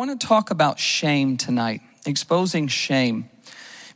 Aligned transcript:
want 0.00 0.18
to 0.18 0.26
talk 0.26 0.50
about 0.50 0.78
shame 0.78 1.36
tonight, 1.36 1.82
exposing 2.06 2.66
shame, 2.68 3.28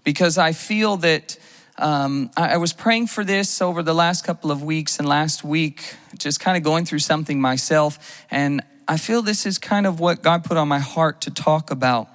because 0.02 0.36
I 0.36 0.52
feel 0.52 0.98
that 0.98 1.38
um, 1.78 2.30
I, 2.36 2.52
I 2.52 2.56
was 2.58 2.74
praying 2.74 3.06
for 3.06 3.24
this 3.24 3.62
over 3.62 3.82
the 3.82 3.94
last 3.94 4.22
couple 4.22 4.50
of 4.50 4.62
weeks 4.62 4.98
and 4.98 5.08
last 5.08 5.44
week, 5.44 5.94
just 6.18 6.40
kind 6.40 6.58
of 6.58 6.62
going 6.62 6.84
through 6.84 6.98
something 6.98 7.40
myself, 7.40 8.22
and 8.30 8.62
I 8.86 8.98
feel 8.98 9.22
this 9.22 9.46
is 9.46 9.56
kind 9.56 9.86
of 9.86 9.98
what 9.98 10.22
God 10.22 10.44
put 10.44 10.58
on 10.58 10.68
my 10.68 10.78
heart 10.78 11.22
to 11.22 11.30
talk 11.30 11.70
about. 11.70 12.06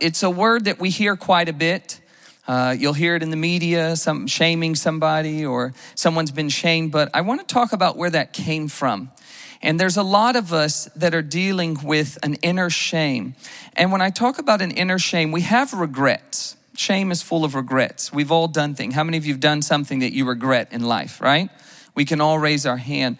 It's 0.00 0.24
a 0.24 0.30
word 0.30 0.64
that 0.64 0.80
we 0.80 0.90
hear 0.90 1.14
quite 1.14 1.48
a 1.48 1.52
bit. 1.52 2.00
Uh, 2.48 2.74
you'll 2.76 2.94
hear 2.94 3.14
it 3.14 3.22
in 3.22 3.30
the 3.30 3.36
media, 3.36 3.94
some 3.94 4.26
shaming 4.26 4.74
somebody 4.74 5.46
or 5.46 5.72
someone's 5.94 6.32
been 6.32 6.48
shamed, 6.48 6.90
but 6.90 7.10
I 7.14 7.20
want 7.20 7.46
to 7.46 7.54
talk 7.54 7.72
about 7.72 7.96
where 7.96 8.10
that 8.10 8.32
came 8.32 8.66
from. 8.66 9.12
And 9.62 9.80
there's 9.80 9.96
a 9.96 10.02
lot 10.02 10.36
of 10.36 10.52
us 10.52 10.86
that 10.96 11.14
are 11.14 11.22
dealing 11.22 11.78
with 11.82 12.18
an 12.22 12.34
inner 12.36 12.70
shame. 12.70 13.34
And 13.74 13.90
when 13.92 14.00
I 14.00 14.10
talk 14.10 14.38
about 14.38 14.60
an 14.60 14.70
inner 14.70 14.98
shame, 14.98 15.32
we 15.32 15.42
have 15.42 15.72
regrets. 15.72 16.56
Shame 16.76 17.10
is 17.10 17.22
full 17.22 17.44
of 17.44 17.54
regrets. 17.54 18.12
We've 18.12 18.30
all 18.30 18.48
done 18.48 18.74
things. 18.74 18.94
How 18.94 19.04
many 19.04 19.16
of 19.16 19.24
you 19.24 19.32
have 19.32 19.40
done 19.40 19.62
something 19.62 20.00
that 20.00 20.12
you 20.12 20.26
regret 20.26 20.72
in 20.72 20.84
life, 20.84 21.20
right? 21.20 21.50
We 21.94 22.04
can 22.04 22.20
all 22.20 22.38
raise 22.38 22.66
our 22.66 22.76
hand. 22.76 23.18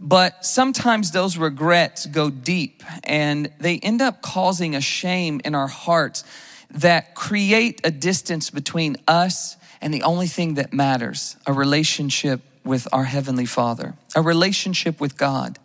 But 0.00 0.44
sometimes 0.44 1.10
those 1.10 1.36
regrets 1.36 2.06
go 2.06 2.30
deep 2.30 2.82
and 3.02 3.50
they 3.58 3.78
end 3.78 4.00
up 4.00 4.22
causing 4.22 4.76
a 4.76 4.80
shame 4.80 5.40
in 5.44 5.54
our 5.54 5.66
hearts 5.66 6.22
that 6.70 7.14
create 7.14 7.80
a 7.82 7.90
distance 7.90 8.50
between 8.50 8.96
us 9.08 9.56
and 9.80 9.92
the 9.92 10.02
only 10.02 10.26
thing 10.26 10.54
that 10.54 10.72
matters 10.72 11.36
a 11.46 11.52
relationship 11.52 12.40
with 12.64 12.86
our 12.92 13.04
Heavenly 13.04 13.46
Father, 13.46 13.94
a 14.14 14.22
relationship 14.22 15.00
with 15.00 15.16
God. 15.16 15.58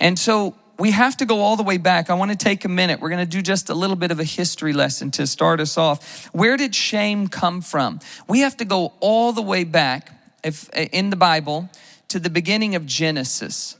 And 0.00 0.18
so 0.18 0.54
we 0.78 0.92
have 0.92 1.16
to 1.16 1.26
go 1.26 1.40
all 1.40 1.56
the 1.56 1.62
way 1.62 1.76
back. 1.76 2.08
I 2.08 2.14
want 2.14 2.30
to 2.30 2.36
take 2.36 2.64
a 2.64 2.68
minute. 2.68 3.00
We're 3.00 3.08
going 3.08 3.24
to 3.24 3.30
do 3.30 3.42
just 3.42 3.68
a 3.68 3.74
little 3.74 3.96
bit 3.96 4.10
of 4.10 4.20
a 4.20 4.24
history 4.24 4.72
lesson 4.72 5.10
to 5.12 5.26
start 5.26 5.60
us 5.60 5.76
off. 5.76 6.26
Where 6.32 6.56
did 6.56 6.74
shame 6.74 7.28
come 7.28 7.60
from? 7.60 8.00
We 8.28 8.40
have 8.40 8.56
to 8.58 8.64
go 8.64 8.92
all 9.00 9.32
the 9.32 9.42
way 9.42 9.64
back 9.64 10.12
if, 10.44 10.68
in 10.70 11.10
the 11.10 11.16
Bible 11.16 11.68
to 12.08 12.20
the 12.20 12.30
beginning 12.30 12.74
of 12.74 12.86
Genesis 12.86 13.76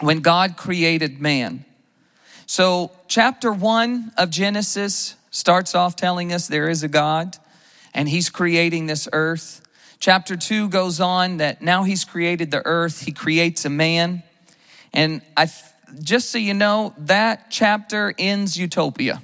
when 0.00 0.20
God 0.20 0.56
created 0.56 1.20
man. 1.20 1.64
So, 2.46 2.90
chapter 3.06 3.52
one 3.52 4.12
of 4.18 4.28
Genesis 4.28 5.14
starts 5.30 5.74
off 5.74 5.96
telling 5.96 6.32
us 6.32 6.48
there 6.48 6.68
is 6.68 6.82
a 6.82 6.88
God 6.88 7.36
and 7.94 8.08
he's 8.08 8.28
creating 8.28 8.86
this 8.86 9.08
earth. 9.12 9.60
Chapter 10.00 10.36
two 10.36 10.68
goes 10.68 11.00
on 11.00 11.36
that 11.36 11.62
now 11.62 11.84
he's 11.84 12.04
created 12.04 12.50
the 12.50 12.60
earth, 12.66 13.02
he 13.02 13.12
creates 13.12 13.64
a 13.64 13.70
man. 13.70 14.24
And 14.92 15.22
I, 15.36 15.50
just 16.00 16.30
so 16.30 16.38
you 16.38 16.54
know, 16.54 16.94
that 16.98 17.50
chapter 17.50 18.14
ends 18.18 18.56
utopia. 18.56 19.22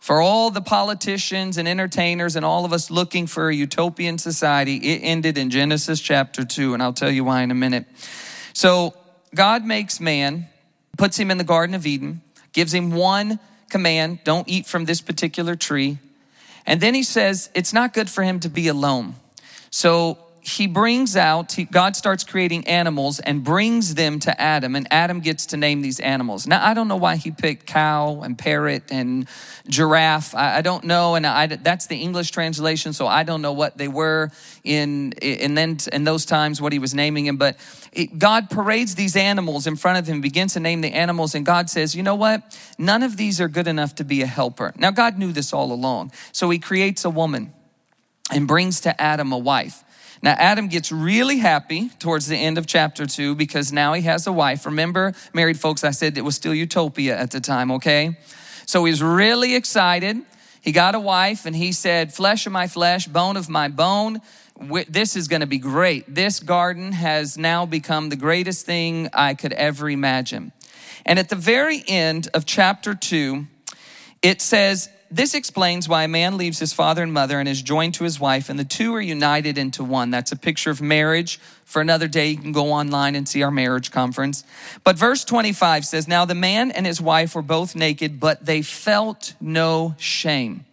For 0.00 0.20
all 0.20 0.50
the 0.50 0.60
politicians 0.60 1.58
and 1.58 1.68
entertainers 1.68 2.36
and 2.36 2.44
all 2.44 2.64
of 2.64 2.72
us 2.72 2.90
looking 2.90 3.26
for 3.26 3.50
a 3.50 3.54
utopian 3.54 4.16
society, 4.16 4.76
it 4.76 5.00
ended 5.02 5.36
in 5.36 5.50
Genesis 5.50 6.00
chapter 6.00 6.44
2, 6.44 6.72
and 6.74 6.82
I'll 6.82 6.92
tell 6.92 7.10
you 7.10 7.24
why 7.24 7.42
in 7.42 7.50
a 7.50 7.54
minute. 7.54 7.84
So, 8.54 8.94
God 9.34 9.64
makes 9.64 10.00
man, 10.00 10.48
puts 10.96 11.18
him 11.18 11.30
in 11.30 11.36
the 11.36 11.44
Garden 11.44 11.74
of 11.74 11.86
Eden, 11.86 12.22
gives 12.52 12.72
him 12.72 12.92
one 12.92 13.38
command 13.68 14.20
don't 14.24 14.48
eat 14.48 14.66
from 14.66 14.84
this 14.84 15.00
particular 15.00 15.54
tree. 15.54 15.98
And 16.66 16.80
then 16.80 16.94
he 16.94 17.02
says 17.02 17.50
it's 17.54 17.72
not 17.72 17.94
good 17.94 18.10
for 18.10 18.22
him 18.22 18.40
to 18.40 18.48
be 18.48 18.68
alone. 18.68 19.14
So 19.70 20.18
he 20.40 20.66
brings 20.66 21.16
out, 21.16 21.52
he, 21.52 21.64
God 21.64 21.96
starts 21.96 22.24
creating 22.24 22.66
animals 22.66 23.20
and 23.20 23.44
brings 23.44 23.94
them 23.94 24.18
to 24.20 24.40
Adam, 24.40 24.76
and 24.76 24.86
Adam 24.90 25.20
gets 25.20 25.46
to 25.46 25.56
name 25.56 25.82
these 25.82 26.00
animals. 26.00 26.46
Now, 26.46 26.64
I 26.64 26.74
don't 26.74 26.88
know 26.88 26.96
why 26.96 27.16
he 27.16 27.30
picked 27.30 27.66
cow 27.66 28.20
and 28.22 28.38
parrot 28.38 28.84
and 28.90 29.28
giraffe. 29.68 30.34
I, 30.34 30.58
I 30.58 30.62
don't 30.62 30.84
know, 30.84 31.14
and 31.14 31.26
I, 31.26 31.46
that's 31.46 31.86
the 31.86 31.96
English 31.96 32.30
translation, 32.30 32.92
so 32.92 33.06
I 33.06 33.22
don't 33.22 33.42
know 33.42 33.52
what 33.52 33.76
they 33.76 33.88
were 33.88 34.30
in, 34.64 35.12
in, 35.20 35.54
then, 35.54 35.78
in 35.92 36.04
those 36.04 36.24
times, 36.24 36.60
what 36.60 36.72
he 36.72 36.78
was 36.78 36.94
naming 36.94 37.26
them. 37.26 37.36
But 37.36 37.56
it, 37.92 38.18
God 38.18 38.50
parades 38.50 38.94
these 38.94 39.16
animals 39.16 39.66
in 39.66 39.76
front 39.76 39.98
of 39.98 40.06
him, 40.06 40.20
begins 40.20 40.54
to 40.54 40.60
name 40.60 40.80
the 40.80 40.92
animals, 40.92 41.34
and 41.34 41.44
God 41.44 41.68
says, 41.68 41.94
You 41.94 42.02
know 42.02 42.14
what? 42.14 42.58
None 42.78 43.02
of 43.02 43.16
these 43.16 43.40
are 43.40 43.48
good 43.48 43.68
enough 43.68 43.94
to 43.96 44.04
be 44.04 44.22
a 44.22 44.26
helper. 44.26 44.72
Now, 44.76 44.90
God 44.90 45.18
knew 45.18 45.32
this 45.32 45.52
all 45.52 45.72
along, 45.72 46.12
so 46.32 46.48
he 46.50 46.58
creates 46.58 47.04
a 47.04 47.10
woman 47.10 47.52
and 48.30 48.46
brings 48.46 48.80
to 48.82 49.00
Adam 49.00 49.32
a 49.32 49.38
wife. 49.38 49.84
Now, 50.22 50.32
Adam 50.32 50.68
gets 50.68 50.90
really 50.90 51.38
happy 51.38 51.90
towards 51.98 52.26
the 52.26 52.36
end 52.36 52.58
of 52.58 52.66
chapter 52.66 53.06
two 53.06 53.34
because 53.34 53.72
now 53.72 53.92
he 53.92 54.02
has 54.02 54.26
a 54.26 54.32
wife. 54.32 54.66
Remember, 54.66 55.12
married 55.32 55.60
folks, 55.60 55.84
I 55.84 55.92
said 55.92 56.18
it 56.18 56.22
was 56.22 56.34
still 56.34 56.54
utopia 56.54 57.16
at 57.16 57.30
the 57.30 57.40
time, 57.40 57.70
okay? 57.72 58.18
So 58.66 58.84
he's 58.84 59.02
really 59.02 59.54
excited. 59.54 60.18
He 60.60 60.72
got 60.72 60.94
a 60.94 61.00
wife 61.00 61.46
and 61.46 61.54
he 61.54 61.72
said, 61.72 62.12
Flesh 62.12 62.46
of 62.46 62.52
my 62.52 62.66
flesh, 62.66 63.06
bone 63.06 63.36
of 63.36 63.48
my 63.48 63.68
bone. 63.68 64.20
This 64.88 65.14
is 65.14 65.28
going 65.28 65.40
to 65.40 65.46
be 65.46 65.58
great. 65.58 66.12
This 66.12 66.40
garden 66.40 66.92
has 66.92 67.38
now 67.38 67.64
become 67.64 68.08
the 68.08 68.16
greatest 68.16 68.66
thing 68.66 69.08
I 69.12 69.34
could 69.34 69.52
ever 69.52 69.88
imagine. 69.88 70.52
And 71.06 71.18
at 71.18 71.28
the 71.28 71.36
very 71.36 71.82
end 71.86 72.28
of 72.34 72.44
chapter 72.44 72.94
two, 72.94 73.46
it 74.20 74.42
says, 74.42 74.90
this 75.10 75.34
explains 75.34 75.88
why 75.88 76.02
a 76.02 76.08
man 76.08 76.36
leaves 76.36 76.58
his 76.58 76.72
father 76.72 77.02
and 77.02 77.12
mother 77.12 77.40
and 77.40 77.48
is 77.48 77.62
joined 77.62 77.94
to 77.94 78.04
his 78.04 78.20
wife, 78.20 78.50
and 78.50 78.58
the 78.58 78.64
two 78.64 78.94
are 78.94 79.00
united 79.00 79.56
into 79.56 79.82
one. 79.82 80.10
That's 80.10 80.32
a 80.32 80.36
picture 80.36 80.70
of 80.70 80.82
marriage. 80.82 81.38
For 81.64 81.80
another 81.80 82.08
day, 82.08 82.28
you 82.28 82.36
can 82.36 82.52
go 82.52 82.72
online 82.72 83.14
and 83.14 83.26
see 83.26 83.42
our 83.42 83.50
marriage 83.50 83.90
conference. 83.90 84.44
But 84.84 84.96
verse 84.96 85.24
25 85.24 85.86
says, 85.86 86.08
Now 86.08 86.24
the 86.24 86.34
man 86.34 86.70
and 86.70 86.84
his 86.84 87.00
wife 87.00 87.34
were 87.34 87.42
both 87.42 87.74
naked, 87.74 88.20
but 88.20 88.44
they 88.44 88.60
felt 88.60 89.34
no 89.40 89.94
shame. 89.98 90.66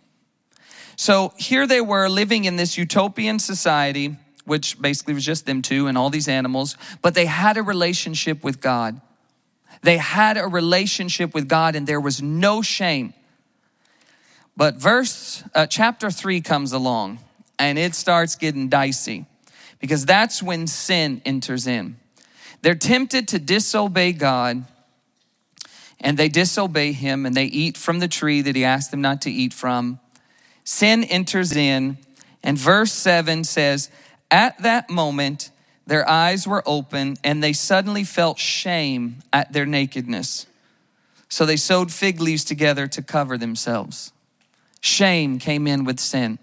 So 0.97 1.33
here 1.37 1.67
they 1.67 1.81
were 1.81 2.09
living 2.09 2.45
in 2.45 2.55
this 2.55 2.77
utopian 2.77 3.39
society, 3.39 4.17
which 4.45 4.79
basically 4.81 5.13
was 5.13 5.25
just 5.25 5.45
them 5.45 5.61
two 5.61 5.87
and 5.87 5.97
all 5.97 6.09
these 6.09 6.27
animals, 6.27 6.77
but 7.01 7.15
they 7.15 7.25
had 7.25 7.57
a 7.57 7.63
relationship 7.63 8.43
with 8.43 8.61
God. 8.61 8.99
They 9.81 9.97
had 9.97 10.37
a 10.37 10.47
relationship 10.47 11.33
with 11.33 11.47
God, 11.47 11.75
and 11.75 11.87
there 11.87 12.01
was 12.01 12.21
no 12.21 12.61
shame. 12.61 13.13
But 14.57 14.75
verse, 14.75 15.43
uh, 15.53 15.65
chapter 15.67 16.09
three 16.09 16.41
comes 16.41 16.71
along 16.71 17.19
and 17.59 17.77
it 17.77 17.95
starts 17.95 18.35
getting 18.35 18.69
dicey 18.69 19.25
because 19.79 20.05
that's 20.05 20.41
when 20.41 20.67
sin 20.67 21.21
enters 21.25 21.67
in. 21.67 21.97
They're 22.61 22.75
tempted 22.75 23.27
to 23.29 23.39
disobey 23.39 24.13
God 24.13 24.65
and 25.99 26.17
they 26.17 26.29
disobey 26.29 26.93
him 26.93 27.25
and 27.25 27.35
they 27.35 27.45
eat 27.45 27.77
from 27.77 27.99
the 27.99 28.07
tree 28.07 28.41
that 28.41 28.55
he 28.55 28.63
asked 28.63 28.91
them 28.91 29.01
not 29.01 29.21
to 29.23 29.31
eat 29.31 29.53
from. 29.53 29.99
Sin 30.63 31.03
enters 31.03 31.55
in, 31.55 31.97
and 32.43 32.57
verse 32.57 32.91
7 32.91 33.43
says, 33.43 33.89
At 34.31 34.57
that 34.63 34.89
moment, 34.89 35.51
their 35.85 36.07
eyes 36.09 36.47
were 36.47 36.63
open 36.65 37.17
and 37.23 37.43
they 37.43 37.53
suddenly 37.53 38.03
felt 38.03 38.39
shame 38.39 39.17
at 39.31 39.53
their 39.53 39.65
nakedness. 39.65 40.47
So 41.29 41.45
they 41.45 41.57
sewed 41.57 41.91
fig 41.91 42.19
leaves 42.19 42.43
together 42.43 42.87
to 42.87 43.01
cover 43.01 43.37
themselves. 43.37 44.11
Shame 44.81 45.39
came 45.39 45.67
in 45.67 45.83
with 45.83 45.99
sin. 45.99 46.39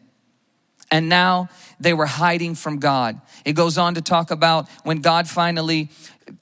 And 0.91 1.09
now 1.09 1.48
they 1.81 1.94
were 1.94 2.06
hiding 2.06 2.54
from 2.54 2.78
God. 2.78 3.20
It 3.44 3.54
goes 3.54 3.78
on 3.78 3.94
to 3.94 4.03
talk 4.03 4.31
about 4.31 4.69
when 4.84 5.00
God 5.00 5.26
finally 5.26 5.88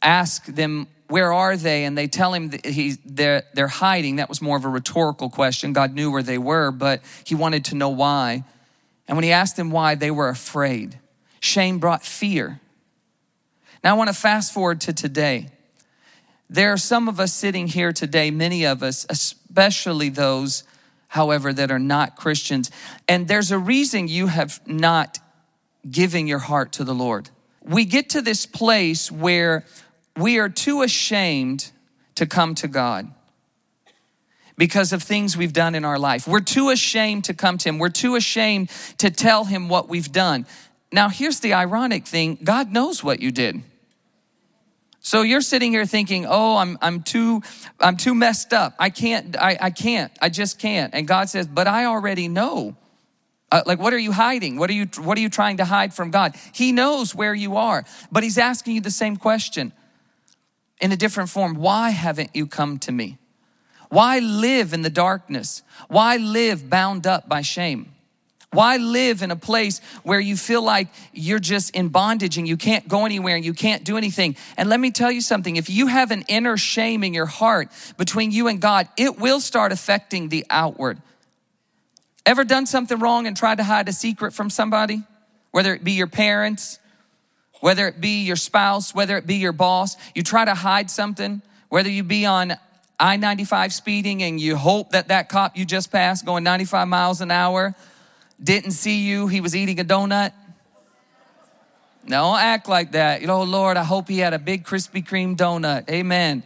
asked 0.02 0.54
them, 0.54 0.88
Where 1.08 1.32
are 1.32 1.56
they? 1.56 1.84
And 1.84 1.96
they 1.96 2.08
tell 2.08 2.34
him 2.34 2.50
he, 2.64 2.96
they're, 3.04 3.44
they're 3.54 3.68
hiding. 3.68 4.16
That 4.16 4.28
was 4.28 4.42
more 4.42 4.56
of 4.56 4.64
a 4.64 4.68
rhetorical 4.68 5.30
question. 5.30 5.72
God 5.72 5.94
knew 5.94 6.10
where 6.10 6.22
they 6.22 6.38
were, 6.38 6.72
but 6.72 7.00
he 7.24 7.36
wanted 7.36 7.66
to 7.66 7.76
know 7.76 7.90
why. 7.90 8.44
And 9.06 9.16
when 9.16 9.24
he 9.24 9.32
asked 9.32 9.56
them 9.56 9.70
why, 9.70 9.94
they 9.94 10.10
were 10.10 10.28
afraid. 10.28 10.98
Shame 11.40 11.78
brought 11.78 12.04
fear. 12.04 12.60
Now 13.82 13.94
I 13.94 13.98
want 13.98 14.08
to 14.08 14.14
fast 14.14 14.52
forward 14.52 14.80
to 14.82 14.92
today. 14.92 15.48
There 16.48 16.72
are 16.72 16.76
some 16.76 17.08
of 17.08 17.20
us 17.20 17.32
sitting 17.32 17.68
here 17.68 17.92
today, 17.92 18.32
many 18.32 18.66
of 18.66 18.82
us, 18.82 19.06
especially 19.08 20.08
those 20.08 20.64
however, 21.10 21.52
that 21.52 21.72
are 21.72 21.78
not 21.80 22.14
Christians. 22.14 22.70
And 23.08 23.26
there's 23.26 23.50
a 23.50 23.58
reason 23.58 24.06
you 24.06 24.28
have 24.28 24.60
not 24.64 25.18
giving 25.88 26.28
your 26.28 26.38
heart 26.38 26.72
to 26.74 26.84
the 26.84 26.94
Lord. 26.94 27.30
We 27.62 27.84
get 27.84 28.10
to 28.10 28.22
this 28.22 28.46
place 28.46 29.10
where 29.10 29.64
we 30.16 30.38
are 30.38 30.48
too 30.48 30.82
ashamed 30.82 31.72
to 32.14 32.26
come 32.26 32.54
to 32.54 32.68
God 32.68 33.12
because 34.56 34.92
of 34.92 35.02
things 35.02 35.36
we've 35.36 35.52
done 35.52 35.74
in 35.74 35.84
our 35.84 35.98
life. 35.98 36.28
We're 36.28 36.40
too 36.40 36.70
ashamed 36.70 37.24
to 37.24 37.34
come 37.34 37.58
to 37.58 37.68
Him. 37.68 37.78
We're 37.80 37.88
too 37.88 38.14
ashamed 38.14 38.70
to 38.98 39.10
tell 39.10 39.46
Him 39.46 39.68
what 39.68 39.88
we've 39.88 40.12
done. 40.12 40.46
Now, 40.92 41.08
here's 41.08 41.40
the 41.40 41.54
ironic 41.54 42.06
thing 42.06 42.38
God 42.44 42.70
knows 42.70 43.02
what 43.02 43.18
you 43.18 43.32
did. 43.32 43.64
So 45.00 45.22
you're 45.22 45.40
sitting 45.40 45.72
here 45.72 45.86
thinking, 45.86 46.26
"Oh, 46.28 46.56
I'm 46.56 46.78
I'm 46.82 47.02
too 47.02 47.42
I'm 47.80 47.96
too 47.96 48.14
messed 48.14 48.52
up. 48.52 48.74
I 48.78 48.90
can't 48.90 49.36
I 49.36 49.56
I 49.60 49.70
can't. 49.70 50.12
I 50.20 50.28
just 50.28 50.58
can't." 50.58 50.94
And 50.94 51.08
God 51.08 51.28
says, 51.28 51.46
"But 51.46 51.66
I 51.66 51.86
already 51.86 52.28
know." 52.28 52.76
Uh, 53.52 53.62
like 53.66 53.80
what 53.80 53.92
are 53.92 53.98
you 53.98 54.12
hiding? 54.12 54.58
What 54.58 54.70
are 54.70 54.74
you 54.74 54.86
what 54.98 55.18
are 55.18 55.20
you 55.20 55.30
trying 55.30 55.56
to 55.56 55.64
hide 55.64 55.92
from 55.92 56.10
God? 56.10 56.36
He 56.52 56.70
knows 56.70 57.14
where 57.14 57.34
you 57.34 57.56
are, 57.56 57.84
but 58.12 58.22
he's 58.22 58.38
asking 58.38 58.76
you 58.76 58.80
the 58.80 58.90
same 58.90 59.16
question 59.16 59.72
in 60.80 60.92
a 60.92 60.96
different 60.96 61.30
form. 61.30 61.54
Why 61.54 61.90
haven't 61.90 62.30
you 62.34 62.46
come 62.46 62.78
to 62.80 62.92
me? 62.92 63.18
Why 63.88 64.20
live 64.20 64.72
in 64.72 64.82
the 64.82 64.90
darkness? 64.90 65.62
Why 65.88 66.16
live 66.16 66.70
bound 66.70 67.06
up 67.06 67.28
by 67.28 67.42
shame? 67.42 67.92
Why 68.52 68.78
live 68.78 69.22
in 69.22 69.30
a 69.30 69.36
place 69.36 69.80
where 70.02 70.18
you 70.18 70.36
feel 70.36 70.62
like 70.62 70.88
you're 71.12 71.38
just 71.38 71.70
in 71.76 71.88
bondage 71.88 72.36
and 72.36 72.48
you 72.48 72.56
can't 72.56 72.88
go 72.88 73.06
anywhere 73.06 73.36
and 73.36 73.44
you 73.44 73.54
can't 73.54 73.84
do 73.84 73.96
anything? 73.96 74.36
And 74.56 74.68
let 74.68 74.80
me 74.80 74.90
tell 74.90 75.12
you 75.12 75.20
something 75.20 75.54
if 75.54 75.70
you 75.70 75.86
have 75.86 76.10
an 76.10 76.24
inner 76.26 76.56
shame 76.56 77.04
in 77.04 77.14
your 77.14 77.26
heart 77.26 77.68
between 77.96 78.32
you 78.32 78.48
and 78.48 78.60
God, 78.60 78.88
it 78.96 79.20
will 79.20 79.38
start 79.40 79.70
affecting 79.70 80.30
the 80.30 80.44
outward. 80.50 81.00
Ever 82.26 82.42
done 82.42 82.66
something 82.66 82.98
wrong 82.98 83.28
and 83.28 83.36
tried 83.36 83.58
to 83.58 83.64
hide 83.64 83.88
a 83.88 83.92
secret 83.92 84.32
from 84.32 84.50
somebody? 84.50 85.04
Whether 85.52 85.72
it 85.72 85.84
be 85.84 85.92
your 85.92 86.08
parents, 86.08 86.80
whether 87.60 87.86
it 87.86 88.00
be 88.00 88.24
your 88.24 88.36
spouse, 88.36 88.92
whether 88.92 89.16
it 89.16 89.28
be 89.28 89.36
your 89.36 89.52
boss, 89.52 89.96
you 90.14 90.24
try 90.24 90.44
to 90.44 90.54
hide 90.54 90.90
something, 90.90 91.40
whether 91.68 91.88
you 91.88 92.02
be 92.02 92.26
on 92.26 92.56
I 92.98 93.16
95 93.16 93.72
speeding 93.72 94.22
and 94.22 94.40
you 94.40 94.56
hope 94.56 94.90
that 94.90 95.08
that 95.08 95.28
cop 95.28 95.56
you 95.56 95.64
just 95.64 95.90
passed 95.90 96.26
going 96.26 96.44
95 96.44 96.86
miles 96.86 97.22
an 97.22 97.30
hour 97.30 97.74
didn't 98.42 98.72
see 98.72 99.06
you, 99.06 99.26
he 99.26 99.40
was 99.40 99.54
eating 99.54 99.78
a 99.80 99.84
donut? 99.84 100.32
No, 102.06 102.34
act 102.34 102.68
like 102.68 102.92
that. 102.92 103.20
You 103.20 103.26
know, 103.26 103.42
Lord, 103.42 103.76
I 103.76 103.84
hope 103.84 104.08
he 104.08 104.18
had 104.18 104.32
a 104.32 104.38
big 104.38 104.64
Krispy 104.64 105.06
Kreme 105.06 105.36
donut. 105.36 105.88
Amen. 105.90 106.42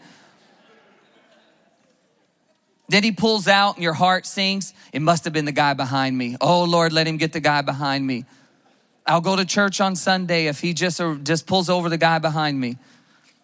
Then 2.89 3.03
he 3.03 3.13
pulls 3.13 3.49
out 3.49 3.77
and 3.77 3.83
your 3.83 3.95
heart 3.95 4.27
sinks. 4.27 4.75
It 4.93 5.01
must 5.01 5.25
have 5.25 5.33
been 5.33 5.47
the 5.47 5.53
guy 5.53 5.75
behind 5.75 6.19
me. 6.19 6.37
Oh, 6.41 6.65
Lord, 6.65 6.93
let 6.93 7.07
him 7.07 7.17
get 7.17 7.33
the 7.33 7.41
guy 7.41 7.63
behind 7.63 8.07
me. 8.07 8.25
I'll 9.07 9.21
go 9.21 9.37
to 9.37 9.45
church 9.45 9.81
on 9.81 9.97
Sunday 9.97 10.47
if 10.47 10.61
he 10.61 10.75
just, 10.75 11.01
uh, 11.01 11.15
just 11.23 11.47
pulls 11.47 11.71
over 11.71 11.89
the 11.89 11.99
guy 11.99 12.19
behind 12.19 12.59
me. 12.59 12.77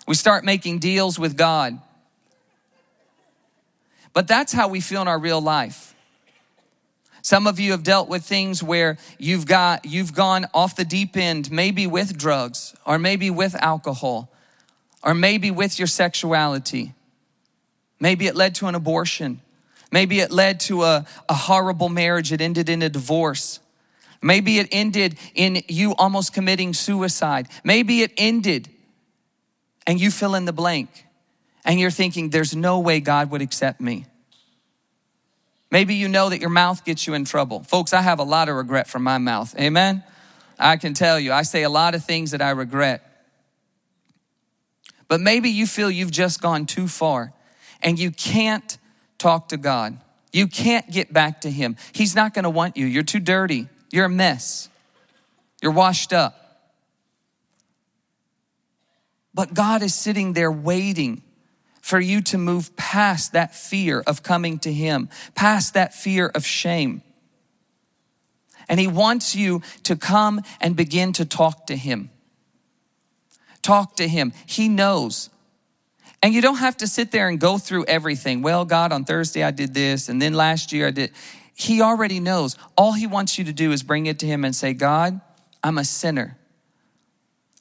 We 0.06 0.14
start 0.14 0.44
making 0.44 0.80
deals 0.80 1.18
with 1.18 1.36
God. 1.36 1.78
But 4.12 4.26
that's 4.26 4.52
how 4.52 4.68
we 4.68 4.80
feel 4.80 5.02
in 5.02 5.08
our 5.08 5.18
real 5.18 5.40
life. 5.40 5.89
Some 7.30 7.46
of 7.46 7.60
you 7.60 7.70
have 7.70 7.84
dealt 7.84 8.08
with 8.08 8.24
things 8.24 8.60
where 8.60 8.98
you've 9.16 9.46
got 9.46 9.84
you've 9.84 10.12
gone 10.12 10.46
off 10.52 10.74
the 10.74 10.84
deep 10.84 11.16
end, 11.16 11.48
maybe 11.48 11.86
with 11.86 12.18
drugs, 12.18 12.74
or 12.84 12.98
maybe 12.98 13.30
with 13.30 13.54
alcohol, 13.54 14.32
or 15.04 15.14
maybe 15.14 15.52
with 15.52 15.78
your 15.78 15.86
sexuality. 15.86 16.92
Maybe 18.00 18.26
it 18.26 18.34
led 18.34 18.56
to 18.56 18.66
an 18.66 18.74
abortion. 18.74 19.40
Maybe 19.92 20.18
it 20.18 20.32
led 20.32 20.58
to 20.62 20.82
a, 20.82 21.06
a 21.28 21.34
horrible 21.34 21.88
marriage. 21.88 22.32
It 22.32 22.40
ended 22.40 22.68
in 22.68 22.82
a 22.82 22.88
divorce. 22.88 23.60
Maybe 24.20 24.58
it 24.58 24.66
ended 24.72 25.16
in 25.32 25.62
you 25.68 25.94
almost 25.94 26.32
committing 26.32 26.74
suicide. 26.74 27.46
Maybe 27.62 28.02
it 28.02 28.12
ended 28.16 28.68
and 29.86 30.00
you 30.00 30.10
fill 30.10 30.34
in 30.34 30.46
the 30.46 30.52
blank 30.52 31.06
and 31.64 31.78
you're 31.78 31.92
thinking, 31.92 32.30
there's 32.30 32.56
no 32.56 32.80
way 32.80 32.98
God 32.98 33.30
would 33.30 33.40
accept 33.40 33.80
me. 33.80 34.06
Maybe 35.70 35.94
you 35.94 36.08
know 36.08 36.30
that 36.30 36.40
your 36.40 36.50
mouth 36.50 36.84
gets 36.84 37.06
you 37.06 37.14
in 37.14 37.24
trouble. 37.24 37.62
Folks, 37.62 37.92
I 37.92 38.02
have 38.02 38.18
a 38.18 38.24
lot 38.24 38.48
of 38.48 38.56
regret 38.56 38.88
from 38.88 39.02
my 39.02 39.18
mouth. 39.18 39.54
Amen? 39.58 40.02
I 40.58 40.76
can 40.76 40.94
tell 40.94 41.18
you, 41.18 41.32
I 41.32 41.42
say 41.42 41.62
a 41.62 41.70
lot 41.70 41.94
of 41.94 42.04
things 42.04 42.32
that 42.32 42.42
I 42.42 42.50
regret. 42.50 43.06
But 45.08 45.20
maybe 45.20 45.48
you 45.50 45.66
feel 45.66 45.90
you've 45.90 46.10
just 46.10 46.42
gone 46.42 46.66
too 46.66 46.86
far 46.86 47.32
and 47.82 47.98
you 47.98 48.10
can't 48.10 48.78
talk 49.18 49.48
to 49.48 49.56
God. 49.56 49.98
You 50.32 50.46
can't 50.46 50.88
get 50.90 51.12
back 51.12 51.42
to 51.42 51.50
Him. 51.50 51.76
He's 51.92 52.14
not 52.14 52.34
going 52.34 52.44
to 52.44 52.50
want 52.50 52.76
you. 52.76 52.86
You're 52.86 53.02
too 53.02 53.20
dirty. 53.20 53.68
You're 53.90 54.04
a 54.04 54.10
mess. 54.10 54.68
You're 55.62 55.72
washed 55.72 56.12
up. 56.12 56.36
But 59.34 59.54
God 59.54 59.82
is 59.82 59.94
sitting 59.94 60.32
there 60.32 60.50
waiting 60.50 61.22
for 61.80 61.98
you 61.98 62.20
to 62.20 62.38
move 62.38 62.76
past 62.76 63.32
that 63.32 63.54
fear 63.54 64.02
of 64.06 64.22
coming 64.22 64.58
to 64.60 64.72
Him, 64.72 65.08
past 65.34 65.74
that 65.74 65.94
fear 65.94 66.26
of 66.26 66.44
shame. 66.44 67.02
And 68.68 68.78
He 68.78 68.86
wants 68.86 69.34
you 69.34 69.62
to 69.84 69.96
come 69.96 70.42
and 70.60 70.76
begin 70.76 71.12
to 71.14 71.24
talk 71.24 71.66
to 71.66 71.76
Him. 71.76 72.10
Talk 73.62 73.96
to 73.96 74.06
Him. 74.06 74.32
He 74.46 74.68
knows. 74.68 75.30
And 76.22 76.34
you 76.34 76.42
don't 76.42 76.56
have 76.56 76.76
to 76.78 76.86
sit 76.86 77.12
there 77.12 77.28
and 77.28 77.40
go 77.40 77.58
through 77.58 77.86
everything. 77.86 78.42
Well, 78.42 78.64
God, 78.64 78.92
on 78.92 79.04
Thursday 79.04 79.42
I 79.42 79.50
did 79.50 79.74
this, 79.74 80.08
and 80.08 80.20
then 80.20 80.34
last 80.34 80.72
year 80.72 80.88
I 80.88 80.90
did. 80.90 81.12
He 81.54 81.80
already 81.80 82.20
knows. 82.20 82.56
All 82.76 82.92
He 82.92 83.06
wants 83.06 83.38
you 83.38 83.44
to 83.44 83.52
do 83.52 83.72
is 83.72 83.82
bring 83.82 84.06
it 84.06 84.18
to 84.20 84.26
Him 84.26 84.44
and 84.44 84.54
say, 84.54 84.74
God, 84.74 85.20
I'm 85.64 85.78
a 85.78 85.84
sinner. 85.84 86.36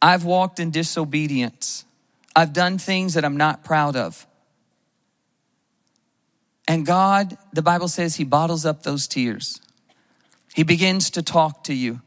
I've 0.01 0.24
walked 0.24 0.60
in 0.60 0.71
disobedience. 0.71 1.86
I've 2.35 2.53
done 2.53 2.77
things 2.77 3.15
that 3.15 3.25
I'm 3.25 3.37
not 3.37 3.63
proud 3.63 3.95
of. 3.95 4.25
And 6.67 6.85
God, 6.85 7.37
the 7.51 7.61
Bible 7.61 7.87
says, 7.87 8.15
He 8.15 8.23
bottles 8.23 8.65
up 8.65 8.83
those 8.83 9.07
tears. 9.07 9.59
He 10.53 10.63
begins 10.63 11.09
to 11.11 11.23
talk 11.23 11.63
to 11.65 11.73
you. 11.73 12.01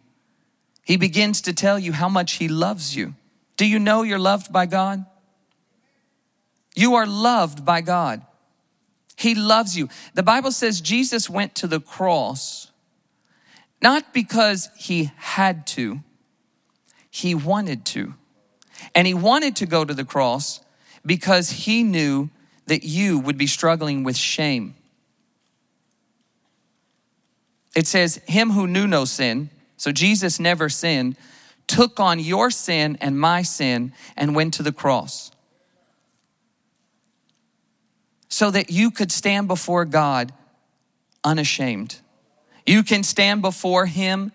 He 0.85 0.97
begins 0.97 1.41
to 1.43 1.53
tell 1.53 1.79
you 1.79 1.93
how 1.93 2.09
much 2.09 2.35
He 2.35 2.49
loves 2.49 2.95
you. 2.97 3.15
Do 3.57 3.67
you 3.67 3.79
know 3.79 4.03
you're 4.03 4.19
loved 4.19 4.53
by 4.53 4.67
God? 4.67 5.05
You 6.75 6.95
are 6.95 7.07
loved 7.07 7.65
by 7.65 7.81
God. 7.81 8.23
He 9.17 9.35
loves 9.35 9.77
you. 9.77 9.89
The 10.15 10.23
Bible 10.23 10.53
says 10.53 10.81
Jesus 10.81 11.29
went 11.29 11.55
to 11.57 11.67
the 11.67 11.81
cross 11.81 12.73
not 13.83 14.15
because 14.15 14.71
He 14.77 15.11
had 15.17 15.67
to, 15.69 16.01
He 17.11 17.35
wanted 17.35 17.85
to. 17.87 18.15
And 18.95 19.07
he 19.07 19.15
wanted 19.15 19.57
to 19.57 19.67
go 19.67 19.85
to 19.85 19.95
the 19.95 20.05
cross 20.05 20.61
because 21.05 21.51
he 21.51 21.83
knew 21.83 22.31
that 22.67 22.85
you 22.85 23.19
would 23.19 23.37
be 23.37 23.47
struggling 23.47 24.05
with 24.05 24.17
shame. 24.17 24.75
It 27.75 27.87
says, 27.87 28.21
Him 28.27 28.51
who 28.51 28.67
knew 28.67 28.87
no 28.87 29.05
sin, 29.05 29.51
so 29.77 29.93
Jesus 29.93 30.39
never 30.39 30.69
sinned, 30.69 31.17
took 31.67 31.99
on 31.99 32.21
your 32.21 32.51
sin 32.51 32.99
and 33.01 33.19
my 33.19 33.43
sin 33.43 33.93
and 34.17 34.35
went 34.35 34.55
to 34.55 34.63
the 34.63 34.73
cross. 34.73 35.31
So 38.29 38.51
that 38.51 38.71
you 38.71 38.91
could 38.91 39.13
stand 39.13 39.49
before 39.49 39.85
God 39.85 40.33
unashamed. 41.25 42.01
You 42.67 42.83
can 42.83 43.03
stand 43.03 43.43
before 43.43 43.87
Him 43.87 44.33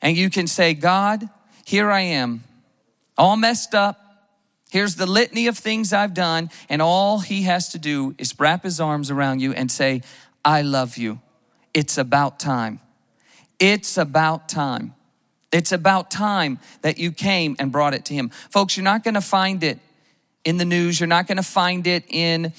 and 0.00 0.16
you 0.16 0.30
can 0.30 0.46
say, 0.46 0.74
God, 0.74 1.28
here 1.64 1.90
I 1.90 2.00
am 2.00 2.42
all 3.22 3.36
messed 3.36 3.72
up. 3.72 4.00
Here's 4.72 4.96
the 4.96 5.06
litany 5.06 5.46
of 5.46 5.56
things 5.56 5.92
I've 5.92 6.12
done. 6.12 6.50
And 6.68 6.82
all 6.82 7.20
he 7.20 7.42
has 7.42 7.68
to 7.68 7.78
do 7.78 8.16
is 8.18 8.34
wrap 8.40 8.64
his 8.64 8.80
arms 8.80 9.12
around 9.12 9.40
you 9.40 9.52
and 9.52 9.70
say, 9.70 10.02
I 10.44 10.62
love 10.62 10.96
you. 10.96 11.20
It's 11.72 11.98
about 11.98 12.40
time. 12.40 12.80
It's 13.60 13.96
about 13.96 14.48
time. 14.48 14.94
It's 15.52 15.70
about 15.70 16.10
time 16.10 16.58
that 16.80 16.98
you 16.98 17.12
came 17.12 17.54
and 17.60 17.70
brought 17.70 17.94
it 17.94 18.06
to 18.06 18.14
him. 18.14 18.30
Folks, 18.50 18.76
you're 18.76 18.82
not 18.82 19.04
going 19.04 19.14
to 19.14 19.20
find 19.20 19.62
it 19.62 19.78
in 20.44 20.56
the 20.56 20.64
news. 20.64 20.98
You're 20.98 21.06
not 21.06 21.28
going 21.28 21.36
to 21.36 21.44
find 21.44 21.86
it 21.86 22.02
in 22.08 22.52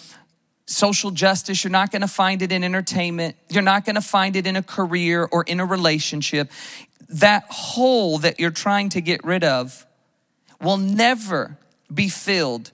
social 0.65 1.11
justice. 1.11 1.61
You're 1.61 1.71
not 1.71 1.91
going 1.91 2.03
to 2.03 2.07
find 2.07 2.41
it 2.41 2.53
in 2.53 2.63
entertainment. 2.63 3.35
You're 3.49 3.63
not 3.63 3.83
going 3.83 3.95
to 3.95 4.01
find 4.01 4.37
it 4.37 4.47
in 4.47 4.55
a 4.55 4.63
career 4.63 5.27
or 5.29 5.43
in 5.43 5.59
a 5.59 5.65
relationship. 5.65 6.49
That 7.09 7.43
hole 7.49 8.19
that 8.19 8.39
you're 8.39 8.49
trying 8.49 8.87
to 8.89 9.01
get 9.01 9.25
rid 9.25 9.43
of 9.43 9.85
will 10.63 10.77
never 10.77 11.57
be 11.93 12.09
filled 12.09 12.71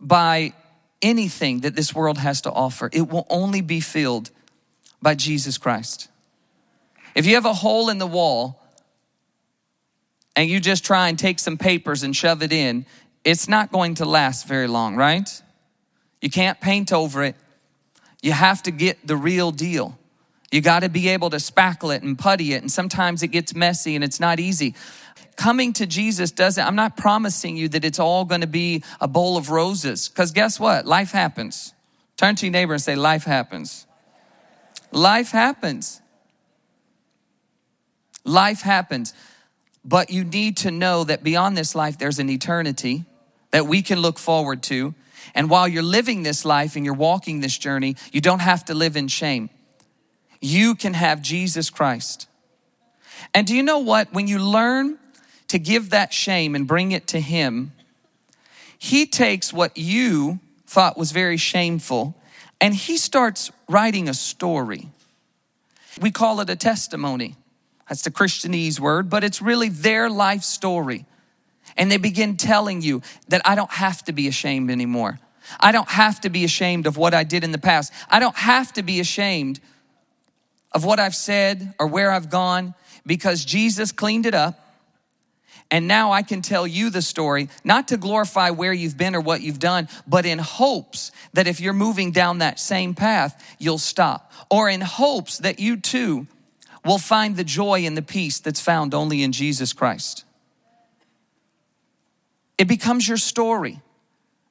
by 0.00 0.52
anything 1.02 1.60
that 1.60 1.76
this 1.76 1.94
world 1.94 2.18
has 2.18 2.40
to 2.42 2.50
offer. 2.50 2.88
It 2.92 3.08
will 3.08 3.26
only 3.30 3.60
be 3.60 3.80
filled 3.80 4.30
by 5.00 5.14
Jesus 5.14 5.58
Christ. 5.58 6.08
If 7.14 7.26
you 7.26 7.34
have 7.34 7.44
a 7.44 7.52
hole 7.52 7.90
in 7.90 7.98
the 7.98 8.06
wall 8.06 8.62
and 10.34 10.48
you 10.48 10.60
just 10.60 10.84
try 10.84 11.08
and 11.08 11.18
take 11.18 11.38
some 11.38 11.56
papers 11.56 12.02
and 12.02 12.14
shove 12.14 12.42
it 12.42 12.52
in, 12.52 12.86
it's 13.24 13.48
not 13.48 13.70
going 13.70 13.96
to 13.96 14.04
last 14.04 14.46
very 14.46 14.66
long, 14.66 14.96
right? 14.96 15.28
You 16.20 16.30
can't 16.30 16.60
paint 16.60 16.92
over 16.92 17.22
it. 17.22 17.36
You 18.22 18.32
have 18.32 18.62
to 18.64 18.70
get 18.70 19.06
the 19.06 19.16
real 19.16 19.50
deal. 19.50 19.98
You 20.50 20.60
got 20.60 20.80
to 20.80 20.88
be 20.88 21.08
able 21.08 21.30
to 21.30 21.36
spackle 21.36 21.94
it 21.94 22.02
and 22.02 22.18
putty 22.18 22.54
it, 22.54 22.62
and 22.62 22.72
sometimes 22.72 23.22
it 23.22 23.28
gets 23.28 23.54
messy 23.54 23.94
and 23.94 24.02
it's 24.02 24.18
not 24.18 24.40
easy 24.40 24.74
coming 25.38 25.72
to 25.74 25.86
Jesus 25.86 26.30
doesn't, 26.30 26.62
I'm 26.62 26.74
not 26.74 26.98
promising 26.98 27.56
you 27.56 27.68
that 27.70 27.84
it's 27.84 27.98
all 27.98 28.26
going 28.26 28.42
to 28.42 28.46
be 28.46 28.82
a 29.00 29.08
bowl 29.08 29.38
of 29.38 29.48
roses. 29.48 30.08
Because 30.08 30.32
guess 30.32 30.60
what? 30.60 30.84
Life 30.84 31.12
happens. 31.12 31.72
Turn 32.18 32.34
to 32.34 32.46
your 32.46 32.52
neighbor 32.52 32.74
and 32.74 32.82
say, 32.82 32.96
Life 32.96 33.24
happens. 33.24 33.86
Life 34.90 35.30
happens. 35.30 36.02
Life 38.24 38.60
happens. 38.60 39.14
But 39.84 40.10
you 40.10 40.24
need 40.24 40.58
to 40.58 40.70
know 40.70 41.04
that 41.04 41.22
beyond 41.22 41.56
this 41.56 41.74
life, 41.74 41.96
there's 41.96 42.18
an 42.18 42.28
eternity 42.28 43.04
that 43.52 43.66
we 43.66 43.80
can 43.80 44.00
look 44.00 44.18
forward 44.18 44.62
to. 44.64 44.94
And 45.34 45.48
while 45.48 45.68
you're 45.68 45.82
living 45.82 46.22
this 46.24 46.44
life 46.44 46.76
and 46.76 46.84
you're 46.84 46.94
walking 46.94 47.40
this 47.40 47.56
journey, 47.56 47.96
you 48.12 48.20
don't 48.20 48.40
have 48.40 48.64
to 48.66 48.74
live 48.74 48.96
in 48.96 49.08
shame. 49.08 49.50
You 50.40 50.74
can 50.74 50.94
have 50.94 51.22
Jesus 51.22 51.70
Christ. 51.70 52.28
And 53.32 53.46
do 53.46 53.54
you 53.54 53.62
know 53.62 53.78
what? 53.78 54.12
When 54.12 54.26
you 54.26 54.38
learn 54.38 54.98
to 55.48 55.58
give 55.58 55.90
that 55.90 56.12
shame 56.12 56.54
and 56.54 56.66
bring 56.66 56.92
it 56.92 57.06
to 57.08 57.20
Him, 57.20 57.72
He 58.78 59.06
takes 59.06 59.52
what 59.52 59.76
you 59.76 60.40
thought 60.68 60.98
was 60.98 61.12
very 61.12 61.38
shameful, 61.38 62.14
and 62.60 62.74
he 62.74 62.98
starts 62.98 63.50
writing 63.68 64.08
a 64.08 64.14
story. 64.14 64.88
We 66.00 66.10
call 66.10 66.40
it 66.40 66.50
a 66.50 66.56
testimony. 66.56 67.36
That's 67.88 68.02
the 68.02 68.10
Christianese 68.10 68.78
word, 68.78 69.08
but 69.08 69.24
it's 69.24 69.40
really 69.40 69.70
their 69.70 70.10
life 70.10 70.42
story. 70.42 71.06
And 71.76 71.90
they 71.90 71.96
begin 71.96 72.36
telling 72.36 72.82
you 72.82 73.02
that 73.28 73.40
I 73.44 73.54
don't 73.54 73.70
have 73.70 74.04
to 74.04 74.12
be 74.12 74.28
ashamed 74.28 74.70
anymore. 74.70 75.18
I 75.58 75.72
don't 75.72 75.88
have 75.88 76.20
to 76.20 76.30
be 76.30 76.44
ashamed 76.44 76.86
of 76.86 76.98
what 76.98 77.14
I 77.14 77.24
did 77.24 77.44
in 77.44 77.52
the 77.52 77.58
past. 77.58 77.92
I 78.10 78.20
don't 78.20 78.36
have 78.36 78.72
to 78.74 78.82
be 78.82 79.00
ashamed 79.00 79.60
of 80.72 80.84
what 80.84 81.00
I've 81.00 81.14
said 81.14 81.74
or 81.78 81.86
where 81.86 82.10
I've 82.10 82.28
gone 82.28 82.74
because 83.06 83.44
Jesus 83.44 83.90
cleaned 83.90 84.26
it 84.26 84.34
up. 84.34 84.67
And 85.70 85.86
now 85.86 86.12
I 86.12 86.22
can 86.22 86.40
tell 86.40 86.66
you 86.66 86.88
the 86.88 87.02
story, 87.02 87.48
not 87.62 87.88
to 87.88 87.98
glorify 87.98 88.50
where 88.50 88.72
you've 88.72 88.96
been 88.96 89.14
or 89.14 89.20
what 89.20 89.42
you've 89.42 89.58
done, 89.58 89.88
but 90.06 90.24
in 90.24 90.38
hopes 90.38 91.12
that 91.34 91.46
if 91.46 91.60
you're 91.60 91.74
moving 91.74 92.10
down 92.10 92.38
that 92.38 92.58
same 92.58 92.94
path, 92.94 93.56
you'll 93.58 93.78
stop. 93.78 94.32
Or 94.50 94.70
in 94.70 94.80
hopes 94.80 95.38
that 95.38 95.60
you 95.60 95.76
too 95.76 96.26
will 96.86 96.98
find 96.98 97.36
the 97.36 97.44
joy 97.44 97.84
and 97.84 97.96
the 97.96 98.02
peace 98.02 98.40
that's 98.40 98.60
found 98.60 98.94
only 98.94 99.22
in 99.22 99.32
Jesus 99.32 99.74
Christ. 99.74 100.24
It 102.56 102.66
becomes 102.66 103.06
your 103.06 103.18
story. 103.18 103.80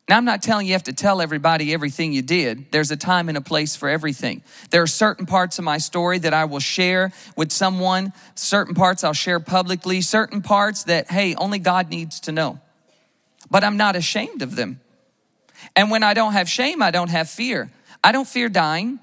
Now, 0.09 0.15
I'm 0.15 0.25
not 0.25 0.41
telling 0.41 0.67
you, 0.67 0.73
have 0.73 0.83
to 0.83 0.93
tell 0.93 1.19
everybody 1.21 1.73
everything 1.73 2.13
you 2.13 2.21
did. 2.21 2.71
There's 2.71 2.91
a 2.91 2.95
time 2.95 3.27
and 3.27 3.37
a 3.37 3.41
place 3.41 3.75
for 3.75 3.89
everything. 3.89 4.41
There 4.69 4.81
are 4.81 4.87
certain 4.87 5.25
parts 5.25 5.59
of 5.59 5.65
my 5.65 5.79
story 5.79 6.17
that 6.19 6.33
I 6.33 6.45
will 6.45 6.61
share 6.61 7.11
with 7.35 7.51
someone, 7.51 8.13
certain 8.33 8.73
parts 8.73 9.03
I'll 9.03 9.11
share 9.11 9.41
publicly, 9.41 9.99
certain 9.99 10.41
parts 10.41 10.85
that, 10.85 11.11
hey, 11.11 11.35
only 11.35 11.59
God 11.59 11.89
needs 11.89 12.21
to 12.21 12.31
know. 12.31 12.59
But 13.51 13.65
I'm 13.65 13.75
not 13.75 13.97
ashamed 13.97 14.41
of 14.41 14.55
them. 14.55 14.79
And 15.75 15.91
when 15.91 16.03
I 16.03 16.13
don't 16.13 16.33
have 16.33 16.47
shame, 16.47 16.81
I 16.81 16.91
don't 16.91 17.09
have 17.09 17.29
fear. 17.29 17.69
I 18.01 18.13
don't 18.13 18.27
fear 18.27 18.47
dying. 18.47 18.99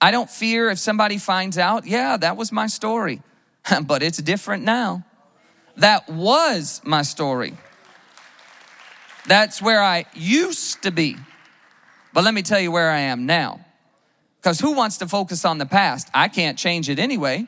I 0.00 0.10
don't 0.12 0.30
fear 0.30 0.70
if 0.70 0.78
somebody 0.78 1.18
finds 1.18 1.58
out, 1.58 1.86
yeah, 1.86 2.16
that 2.16 2.38
was 2.38 2.50
my 2.50 2.68
story. 2.68 3.20
but 3.84 4.02
it's 4.02 4.18
different 4.18 4.64
now. 4.64 5.04
That 5.76 6.08
was 6.08 6.80
my 6.84 7.02
story. 7.02 7.54
That's 9.26 9.62
where 9.62 9.82
I 9.82 10.06
used 10.14 10.82
to 10.82 10.90
be. 10.90 11.16
But 12.12 12.24
let 12.24 12.34
me 12.34 12.42
tell 12.42 12.60
you 12.60 12.70
where 12.70 12.90
I 12.90 13.00
am 13.00 13.26
now. 13.26 13.64
Because 14.40 14.58
who 14.58 14.72
wants 14.72 14.98
to 14.98 15.06
focus 15.06 15.44
on 15.44 15.58
the 15.58 15.66
past? 15.66 16.08
I 16.12 16.28
can't 16.28 16.58
change 16.58 16.88
it 16.88 16.98
anyway. 16.98 17.46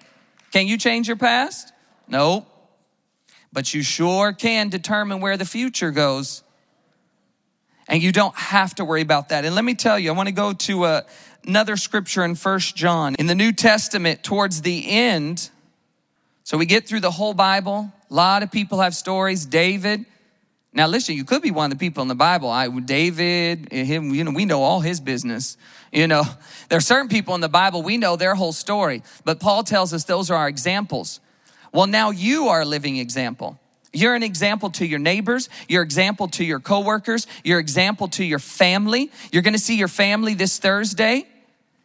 Can 0.53 0.69
you 0.69 0.79
change 0.79 1.09
your 1.09 1.17
past? 1.17 1.73
No. 2.07 2.47
But 3.53 3.75
you 3.75 3.83
sure 3.83 4.33
can 4.33 4.69
determine 4.69 5.21
where 5.21 5.37
the 5.37 5.45
future 5.45 5.91
goes. 5.91 6.43
And 7.89 8.03
you 8.03 8.13
don't 8.13 8.35
have 8.37 8.75
to 8.77 8.85
worry 8.85 9.03
about 9.03 9.31
that. 9.31 9.45
And 9.45 9.55
let 9.55 9.65
me 9.65 9.75
tell 9.75 9.99
you, 9.99 10.11
I 10.11 10.15
want 10.15 10.29
to 10.29 10.35
go 10.35 10.53
to 10.53 10.85
uh, 10.85 11.01
another 11.47 11.77
scripture 11.77 12.25
in 12.25 12.35
First 12.37 12.77
John. 12.77 13.17
In 13.19 13.27
the 13.27 13.35
New 13.35 13.53
Testament, 13.53 14.23
towards 14.23 14.63
the 14.63 14.89
end, 14.89 15.51
so 16.45 16.59
we 16.59 16.67
get 16.67 16.87
through 16.87 17.01
the 17.01 17.11
whole 17.11 17.35
Bible. 17.35 17.93
A 18.11 18.15
lot 18.15 18.43
of 18.43 18.53
people 18.53 18.81
have 18.81 18.95
stories. 18.95 19.47
David, 19.47 20.05
now, 20.75 20.89
listen, 20.89 21.15
you 21.15 21.25
could 21.25 21.41
be 21.41 21.53
one 21.53 21.71
of 21.71 21.79
the 21.79 21.81
people 21.81 22.03
in 22.03 22.09
the 22.09 22.17
Bible. 22.17 22.51
I, 22.51 22.69
David, 22.69 23.73
him, 23.73 24.13
you 24.13 24.25
know, 24.25 24.33
we 24.33 24.45
know 24.45 24.65
all 24.65 24.81
his 24.81 25.01
business. 25.01 25.57
You 25.93 26.09
know, 26.09 26.25
there 26.69 26.79
are 26.79 26.83
certain 26.83 27.09
people 27.09 27.37
in 27.37 27.41
the 27.41 27.49
Bible, 27.49 27.83
we 27.83 27.97
know 27.97 28.17
their 28.17 28.35
whole 28.35 28.53
story, 28.53 29.03
but 29.25 29.39
Paul 29.39 29.63
tells 29.63 29.95
us 29.95 30.05
those 30.05 30.31
are 30.33 30.37
our 30.37 30.49
examples. 30.49 31.21
Well, 31.73 31.87
now 31.87 32.11
you 32.11 32.49
are 32.49 32.63
a 32.63 32.65
living 32.65 32.97
example. 32.97 33.59
You're 33.93 34.17
an 34.17 34.25
example 34.25 34.71
to 34.71 34.85
your 34.85 34.99
neighbors, 34.99 35.49
you're 35.69 35.85
example 35.85 36.27
to 36.29 36.45
your 36.45 36.59
coworkers, 36.59 37.29
you're 37.45 37.61
example 37.61 38.09
to 38.09 38.25
your 38.25 38.41
family. 38.41 39.13
You're 39.31 39.43
going 39.43 39.55
to 39.55 39.61
see 39.61 39.77
your 39.77 39.87
family 39.87 40.35
this 40.35 40.59
Thursday, 40.59 41.29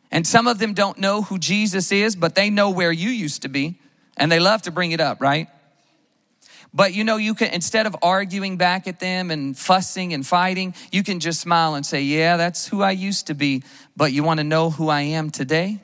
and 0.09 0.25
some 0.25 0.47
of 0.47 0.57
them 0.57 0.73
don't 0.73 0.97
know 0.97 1.21
who 1.21 1.37
Jesus 1.37 1.91
is, 1.91 2.15
but 2.15 2.33
they 2.33 2.49
know 2.49 2.71
where 2.71 2.91
you 2.91 3.09
used 3.09 3.43
to 3.43 3.49
be, 3.49 3.77
and 4.17 4.31
they 4.31 4.39
love 4.39 4.63
to 4.63 4.71
bring 4.71 4.91
it 4.91 4.99
up, 4.99 5.21
right? 5.21 5.47
But 6.73 6.93
you 6.93 7.03
know, 7.03 7.17
you 7.17 7.33
can, 7.33 7.51
instead 7.51 7.87
of 7.87 7.95
arguing 8.01 8.57
back 8.57 8.87
at 8.87 8.99
them 8.99 9.31
and 9.31 9.57
fussing 9.57 10.13
and 10.13 10.25
fighting, 10.25 10.75
you 10.91 11.03
can 11.03 11.19
just 11.19 11.41
smile 11.41 11.75
and 11.75 11.85
say, 11.85 12.01
Yeah, 12.01 12.37
that's 12.37 12.67
who 12.67 12.81
I 12.81 12.91
used 12.91 13.27
to 13.27 13.33
be. 13.33 13.63
But 13.97 14.13
you 14.13 14.23
want 14.23 14.39
to 14.39 14.43
know 14.43 14.69
who 14.69 14.89
I 14.89 15.01
am 15.01 15.29
today? 15.29 15.81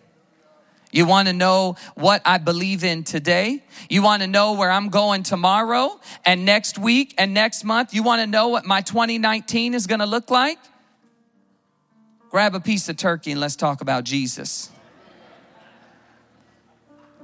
You 0.92 1.06
want 1.06 1.28
to 1.28 1.34
know 1.34 1.76
what 1.96 2.22
I 2.24 2.38
believe 2.38 2.86
in 2.86 3.04
today? 3.04 3.64
You 3.90 4.02
want 4.02 4.22
to 4.22 4.28
know 4.28 4.54
where 4.54 4.72
I'm 4.72 4.88
going 4.88 5.24
tomorrow 5.24 6.00
and 6.24 6.46
next 6.46 6.78
week 6.78 7.14
and 7.18 7.34
next 7.34 7.66
month? 7.66 7.94
You 7.94 8.02
want 8.02 8.22
to 8.22 8.28
know 8.28 8.48
what 8.48 8.64
my 8.64 8.80
2019 8.80 9.74
is 9.74 9.88
going 9.88 10.00
to 10.00 10.06
look 10.06 10.32
like? 10.32 10.58
Grab 12.30 12.56
a 12.56 12.62
piece 12.62 12.88
of 12.88 12.96
turkey 12.96 13.32
and 13.32 13.42
let's 13.42 13.58
talk 13.58 13.82
about 13.82 14.06
Jesus. 14.06 14.70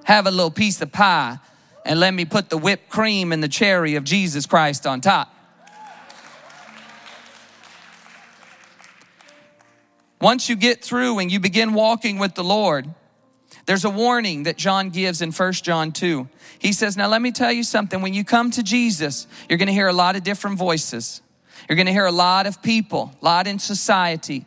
Have 0.04 0.28
a 0.28 0.32
little 0.32 0.52
piece 0.52 0.82
of 0.82 0.92
pie 0.92 1.40
and 1.86 2.00
let 2.00 2.14
me 2.14 2.26
put 2.26 2.50
the 2.50 2.58
whipped 2.58 2.90
cream 2.90 3.32
and 3.32 3.42
the 3.44 3.48
cherry 3.48 3.96
of 3.96 4.04
Jesus 4.04 4.46
Christ 4.46 4.86
on 4.86 5.02
top. 5.02 5.34
Once 10.20 10.48
you 10.50 10.56
get 10.56 10.84
through 10.84 11.18
and 11.18 11.32
you 11.32 11.40
begin 11.40 11.74
walking 11.74 12.20
with 12.20 12.36
the 12.36 12.44
Lord, 12.44 12.88
there's 13.66 13.86
a 13.86 13.90
warning 13.90 14.44
that 14.44 14.56
John 14.56 14.90
gives 14.90 15.22
in 15.22 15.32
1 15.32 15.54
John 15.54 15.92
2. 15.92 16.28
He 16.60 16.74
says, 16.74 16.96
Now 16.96 17.08
let 17.08 17.22
me 17.22 17.32
tell 17.32 17.52
you 17.52 17.64
something. 17.64 18.02
When 18.02 18.14
you 18.14 18.24
come 18.24 18.52
to 18.52 18.62
Jesus, 18.62 19.26
you're 19.50 19.58
going 19.58 19.68
to 19.68 19.74
hear 19.74 19.88
a 19.88 19.94
lot 19.94 20.16
of 20.16 20.24
different 20.24 20.58
voices. 20.58 21.22
You're 21.68 21.76
going 21.76 21.88
to 21.88 21.92
hear 21.92 22.06
a 22.06 22.12
lot 22.12 22.46
of 22.46 22.62
people, 22.62 23.16
a 23.22 23.26
lot 23.26 23.48
in 23.48 23.58
society, 23.58 24.46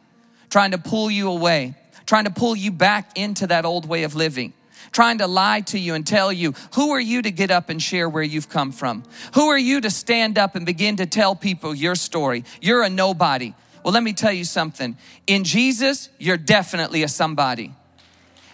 trying 0.48 0.70
to 0.70 0.78
pull 0.78 1.10
you 1.10 1.28
away, 1.28 1.74
trying 2.06 2.24
to 2.24 2.30
pull 2.30 2.54
you 2.54 2.70
back 2.70 3.18
into 3.18 3.48
that 3.48 3.64
old 3.64 3.88
way 3.88 4.04
of 4.04 4.14
living 4.14 4.52
trying 4.92 5.18
to 5.18 5.26
lie 5.26 5.60
to 5.62 5.78
you 5.78 5.94
and 5.94 6.06
tell 6.06 6.32
you, 6.32 6.54
who 6.74 6.90
are 6.90 7.00
you 7.00 7.22
to 7.22 7.30
get 7.30 7.50
up 7.50 7.68
and 7.68 7.82
share 7.82 8.08
where 8.08 8.22
you've 8.22 8.48
come 8.48 8.72
from? 8.72 9.04
Who 9.34 9.48
are 9.48 9.58
you 9.58 9.80
to 9.80 9.90
stand 9.90 10.38
up 10.38 10.54
and 10.54 10.64
begin 10.66 10.96
to 10.96 11.06
tell 11.06 11.34
people 11.34 11.74
your 11.74 11.94
story? 11.94 12.44
You're 12.60 12.82
a 12.82 12.90
nobody. 12.90 13.54
Well, 13.84 13.92
let 13.92 14.02
me 14.02 14.12
tell 14.12 14.32
you 14.32 14.44
something. 14.44 14.96
In 15.26 15.44
Jesus, 15.44 16.08
you're 16.18 16.36
definitely 16.36 17.02
a 17.02 17.08
somebody. 17.08 17.72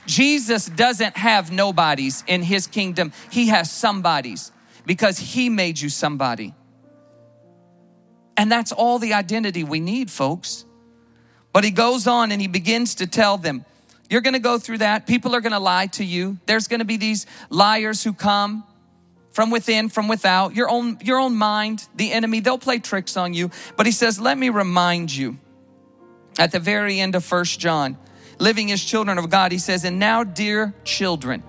Jesus 0.06 0.66
doesn't 0.66 1.16
have 1.16 1.52
nobodies 1.52 2.24
in 2.26 2.42
his 2.42 2.66
kingdom, 2.66 3.12
he 3.30 3.48
has 3.48 3.70
somebodies 3.70 4.50
because 4.86 5.18
he 5.18 5.48
made 5.48 5.80
you 5.80 5.88
somebody. 5.88 6.54
And 8.36 8.50
that's 8.50 8.72
all 8.72 8.98
the 8.98 9.12
identity 9.12 9.62
we 9.62 9.80
need, 9.80 10.10
folks. 10.10 10.64
But 11.52 11.62
he 11.62 11.70
goes 11.70 12.06
on 12.06 12.32
and 12.32 12.40
he 12.40 12.48
begins 12.48 12.96
to 12.96 13.06
tell 13.06 13.36
them, 13.36 13.64
you're 14.10 14.20
going 14.20 14.34
to 14.34 14.40
go 14.40 14.58
through 14.58 14.78
that. 14.78 15.06
People 15.06 15.34
are 15.34 15.40
going 15.40 15.52
to 15.52 15.60
lie 15.60 15.86
to 15.86 16.04
you. 16.04 16.36
There's 16.44 16.68
going 16.68 16.80
to 16.80 16.84
be 16.84 16.98
these 16.98 17.26
liars 17.48 18.04
who 18.04 18.12
come 18.12 18.64
from 19.30 19.50
within, 19.50 19.88
from 19.88 20.08
without, 20.08 20.56
your 20.56 20.68
own, 20.68 20.98
your 21.02 21.20
own 21.20 21.36
mind, 21.36 21.86
the 21.94 22.12
enemy, 22.12 22.40
they'll 22.40 22.58
play 22.58 22.80
tricks 22.80 23.16
on 23.16 23.32
you. 23.32 23.50
But 23.76 23.86
he 23.86 23.92
says, 23.92 24.20
let 24.20 24.36
me 24.36 24.48
remind 24.48 25.14
you 25.14 25.38
at 26.38 26.50
the 26.50 26.58
very 26.58 26.98
end 26.98 27.14
of 27.14 27.24
First 27.24 27.60
John, 27.60 27.96
living 28.38 28.72
as 28.72 28.82
children 28.82 29.18
of 29.18 29.30
God, 29.30 29.52
he 29.52 29.58
says, 29.58 29.84
and 29.84 29.98
now, 30.00 30.24
dear 30.24 30.74
children, 30.84 31.44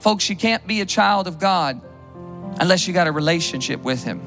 folks, 0.00 0.30
you 0.30 0.36
can't 0.36 0.66
be 0.66 0.80
a 0.80 0.86
child 0.86 1.26
of 1.26 1.38
God 1.38 1.80
unless 2.60 2.88
you 2.88 2.94
got 2.94 3.06
a 3.06 3.12
relationship 3.12 3.82
with 3.82 4.02
him. 4.02 4.20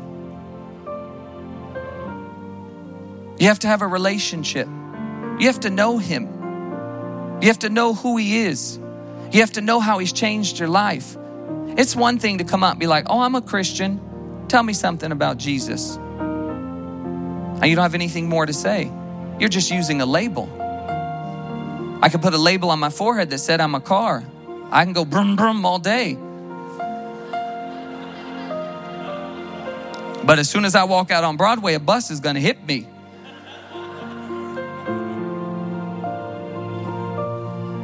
You 3.40 3.48
have 3.48 3.60
to 3.60 3.68
have 3.68 3.82
a 3.82 3.88
relationship. 3.88 4.68
You 5.40 5.48
have 5.48 5.62
to 5.62 5.72
know 5.72 5.98
him. 5.98 6.41
You 7.42 7.48
have 7.48 7.60
to 7.60 7.70
know 7.70 7.94
who 7.96 8.18
He 8.18 8.38
is. 8.40 8.78
You 9.32 9.40
have 9.40 9.54
to 9.54 9.62
know 9.62 9.80
how 9.80 9.98
He's 9.98 10.14
changed 10.14 10.60
your 10.60 10.70
life. 10.70 11.18
It's 11.78 11.96
one 11.96 12.20
thing 12.20 12.38
to 12.38 12.44
come 12.44 12.64
up 12.64 12.72
and 12.72 12.80
be 12.80 12.88
like, 12.88 13.06
oh, 13.10 13.22
I'm 13.22 13.36
a 13.36 13.42
Christian. 13.42 14.00
Tell 14.48 14.62
me 14.62 14.74
something 14.74 15.12
about 15.12 15.38
Jesus. 15.38 15.96
And 15.96 17.66
you 17.66 17.76
don't 17.76 17.84
have 17.84 17.96
anything 17.96 18.30
more 18.30 18.46
to 18.46 18.54
say. 18.54 18.92
You're 19.40 19.50
just 19.50 19.72
using 19.72 20.02
a 20.02 20.06
label. 20.06 20.50
I 22.04 22.10
could 22.10 22.22
put 22.22 22.34
a 22.34 22.38
label 22.38 22.70
on 22.70 22.80
my 22.80 22.90
forehead 22.90 23.30
that 23.30 23.38
said 23.40 23.62
I'm 23.62 23.76
a 23.76 23.80
car. 23.82 24.24
I 24.72 24.84
can 24.84 24.94
go 24.94 25.06
brum 25.06 25.36
brum 25.36 25.66
all 25.66 25.80
day. 25.80 26.18
But 30.24 30.38
as 30.38 30.50
soon 30.50 30.66
as 30.66 30.76
I 30.76 30.84
walk 30.84 31.10
out 31.10 31.24
on 31.24 31.38
Broadway, 31.38 31.74
a 31.74 31.80
bus 31.80 32.12
is 32.12 32.20
going 32.20 32.36
to 32.36 32.42
hit 32.42 32.64
me. 32.66 32.88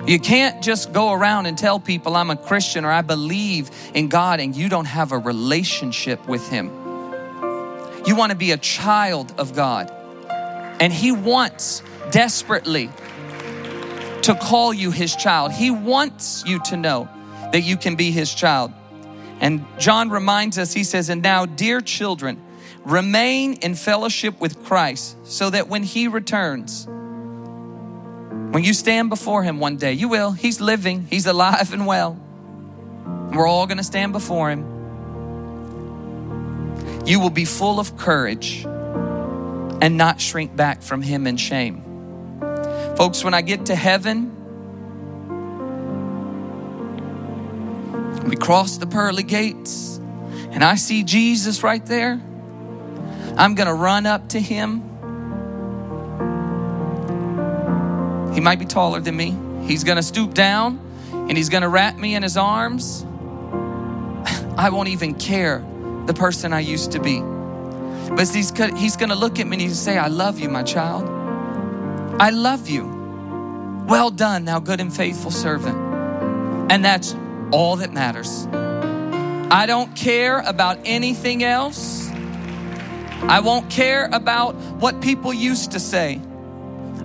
You 0.08 0.20
can't 0.20 0.64
just 0.64 0.94
go 0.94 1.12
around 1.12 1.48
and 1.48 1.58
tell 1.58 1.82
people 1.82 2.16
I'm 2.16 2.30
a 2.30 2.38
Christian 2.38 2.86
or 2.86 2.92
I 2.92 3.02
believe 3.02 3.70
in 3.94 4.08
God 4.08 4.40
and 4.40 4.56
you 4.56 4.70
don't 4.70 4.86
have 4.86 5.12
a 5.12 5.18
relationship 5.18 6.26
with 6.30 6.48
Him. 6.48 6.68
You 8.06 8.16
want 8.16 8.32
to 8.32 8.38
be 8.38 8.52
a 8.52 8.58
child 8.58 9.34
of 9.38 9.54
God. 9.54 9.92
And 10.80 10.94
He 10.94 11.12
wants 11.12 11.84
desperately 12.10 12.90
to 14.22 14.34
call 14.42 14.74
you 14.74 14.92
His 14.92 15.14
child. 15.14 15.52
He 15.52 15.72
wants 15.72 16.46
you 16.46 16.62
to 16.64 16.78
know 16.78 17.10
that 17.52 17.62
you 17.62 17.76
can 17.76 17.96
be 17.96 18.12
His 18.12 18.34
child. 18.34 18.72
And 19.42 19.66
John 19.78 20.10
reminds 20.10 20.58
us, 20.58 20.74
he 20.74 20.84
says, 20.84 21.10
And 21.10 21.22
now, 21.22 21.46
dear 21.46 21.82
children, 21.82 22.42
remain 22.86 23.54
in 23.56 23.76
fellowship 23.76 24.40
with 24.40 24.64
Christ 24.64 25.18
so 25.26 25.50
that 25.50 25.68
when 25.68 25.84
he 25.84 26.08
returns, 26.08 26.88
when 28.52 28.64
you 28.64 28.74
stand 28.74 29.10
before 29.10 29.44
him 29.44 29.60
one 29.60 29.78
day, 29.78 29.94
you 29.94 30.08
will. 30.08 30.32
He's 30.32 30.62
living, 30.62 31.08
he's 31.10 31.26
alive 31.26 31.74
and 31.74 31.86
well. 31.86 32.18
We're 33.34 33.48
all 33.48 33.68
going 33.68 33.78
to 33.78 33.84
stand 33.84 34.14
before 34.14 34.50
him. 34.50 34.66
You 37.06 37.20
will 37.20 37.30
be 37.30 37.46
full 37.46 37.80
of 37.80 37.98
courage 37.98 38.66
and 38.66 39.98
not 39.98 40.20
shrink 40.20 40.56
back 40.56 40.82
from 40.82 41.02
him 41.02 41.28
in 41.28 41.38
shame. 41.38 41.84
Folks, 42.98 43.24
when 43.24 43.34
I 43.34 43.42
get 43.42 43.68
to 43.68 43.76
heaven, 43.76 44.34
we 48.26 48.36
cross 48.36 48.78
the 48.78 48.88
pearly 48.88 49.24
gates 49.24 49.98
and 50.52 50.64
I 50.64 50.76
see 50.76 51.04
Jesus 51.04 51.64
right 51.64 51.86
there. 51.86 52.22
I'm 53.38 53.54
going 53.56 53.68
to 53.68 53.74
run 53.74 54.06
up 54.06 54.30
to 54.30 54.40
him. 54.40 54.87
He 58.38 58.42
might 58.42 58.60
be 58.60 58.66
taller 58.66 59.00
than 59.00 59.18
me. 59.18 59.36
He's 59.66 59.84
going 59.84 59.96
to 59.96 60.04
stoop 60.04 60.36
down 60.36 60.80
and 61.12 61.36
he's 61.36 61.50
going 61.50 61.64
to 61.64 61.70
wrap 61.70 61.98
me 61.98 62.14
in 62.14 62.22
his 62.22 62.38
arms. 62.38 63.04
I 64.56 64.70
won't 64.72 64.90
even 64.90 65.16
care 65.16 65.66
the 66.06 66.14
person 66.14 66.54
I 66.54 66.60
used 66.60 66.92
to 66.92 67.00
be. 67.00 67.20
But 67.20 68.30
he's, 68.30 68.52
he's 68.78 68.96
going 68.96 69.10
to 69.10 69.16
look 69.16 69.40
at 69.40 69.48
me 69.48 69.56
and 69.56 69.62
he's 69.62 69.80
say, 69.80 69.98
I 69.98 70.06
love 70.06 70.38
you, 70.38 70.50
my 70.50 70.62
child. 70.62 71.10
I 72.22 72.30
love 72.30 72.70
you. 72.70 73.86
Well 73.88 74.12
done, 74.12 74.46
thou 74.46 74.60
good 74.60 74.82
and 74.82 74.96
faithful 74.96 75.32
servant. 75.32 75.76
And 76.72 76.86
that's 76.86 77.16
all 77.52 77.78
that 77.78 77.92
matters. 77.92 78.46
I 79.50 79.66
don't 79.66 79.96
care 79.96 80.42
about 80.42 80.78
anything 80.86 81.44
else. 81.44 82.08
I 83.24 83.40
won't 83.40 83.72
care 83.72 84.08
about 84.14 84.54
what 84.54 85.02
people 85.02 85.34
used 85.34 85.72
to 85.72 85.80
say. 85.80 86.22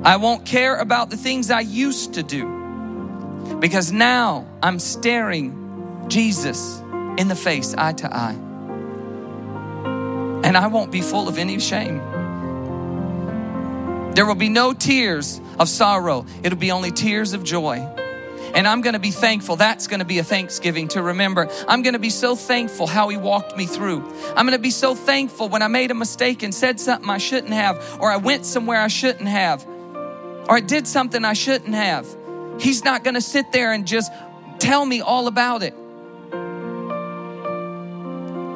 I 0.04 0.16
won't 0.16 0.44
care 0.44 0.76
about 0.76 1.11
the 1.11 1.16
things 1.16 1.50
I 1.50 1.61
used 1.61 2.14
to 2.14 2.23
do. 2.23 2.61
Because 3.61 3.92
now 3.92 4.47
I'm 4.62 4.78
staring 4.78 6.06
Jesus 6.09 6.80
in 7.18 7.28
the 7.28 7.37
face, 7.37 7.75
eye 7.76 7.92
to 7.92 8.14
eye. 8.14 8.37
And 10.44 10.56
I 10.56 10.66
won't 10.66 10.90
be 10.90 11.02
full 11.02 11.28
of 11.28 11.38
any 11.38 11.61
shame. 11.61 11.99
There 14.14 14.26
will 14.26 14.35
be 14.35 14.49
no 14.49 14.73
tears 14.73 15.40
of 15.59 15.68
sorrow, 15.68 16.26
it'll 16.42 16.59
be 16.59 16.73
only 16.73 16.90
tears 16.90 17.32
of 17.32 17.44
joy. 17.44 17.76
And 18.54 18.68
I'm 18.68 18.82
to 18.82 18.99
be 18.99 19.12
thankful. 19.12 19.56
That's 19.56 19.87
to 20.00 20.04
be 20.04 20.18
a 20.18 20.25
thanksgiving 20.25 20.88
to 20.88 21.02
remember. 21.02 21.49
I'm 21.68 21.82
to 21.94 21.99
be 21.99 22.11
so 22.11 22.37
thankful 22.37 22.87
how 22.87 23.09
He 23.09 23.16
walked 23.16 23.56
me 23.56 23.64
through. 23.66 24.12
I'm 24.37 24.47
to 24.50 24.59
be 24.59 24.71
so 24.71 24.94
thankful 24.94 25.49
when 25.49 25.62
I 25.62 25.68
made 25.68 25.90
a 25.90 25.94
mistake 25.94 26.42
and 26.42 26.54
said 26.54 26.78
something 26.78 27.09
I 27.09 27.18
shouldn't 27.18 27.54
have, 27.54 27.99
or 28.00 28.11
I 28.11 28.16
went 28.16 28.44
somewhere 28.44 28.80
I 28.80 28.88
shouldn't 28.88 29.28
have, 29.28 29.66
or 30.49 30.56
I 30.56 30.61
did 30.61 30.87
something 30.87 31.25
I 31.25 31.32
shouldn't 31.34 31.75
have. 31.75 32.06
He's 32.61 32.84
not 32.84 33.04
going 33.04 33.14
to 33.14 33.20
sit 33.20 33.52
there 33.52 33.72
and 33.72 33.87
just 33.87 34.12
tell 34.58 34.84
me 34.84 35.00
all 35.00 35.26
about 35.26 35.62
it. 35.62 35.75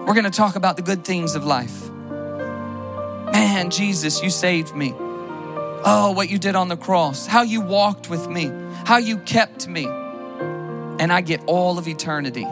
We're 0.06 0.14
going 0.14 0.24
to 0.24 0.30
talk 0.30 0.56
about 0.56 0.76
the 0.76 0.82
good 0.82 1.04
things 1.04 1.34
of 1.34 1.44
life. 1.44 1.90
Man, 1.90 3.70
Jesus, 3.70 4.22
you 4.22 4.30
saved 4.30 4.74
me. 4.74 4.94
Oh, 4.98 6.12
what 6.14 6.30
you 6.30 6.38
did 6.38 6.54
on 6.54 6.68
the 6.68 6.76
cross, 6.76 7.26
how 7.26 7.42
you 7.42 7.60
walked 7.60 8.08
with 8.08 8.28
me, 8.28 8.50
how 8.84 8.98
you 8.98 9.18
kept 9.18 9.66
me. 9.66 9.86
And 9.86 11.12
I 11.12 11.20
get 11.20 11.42
all 11.46 11.78
of 11.78 11.88
eternity. 11.88 12.46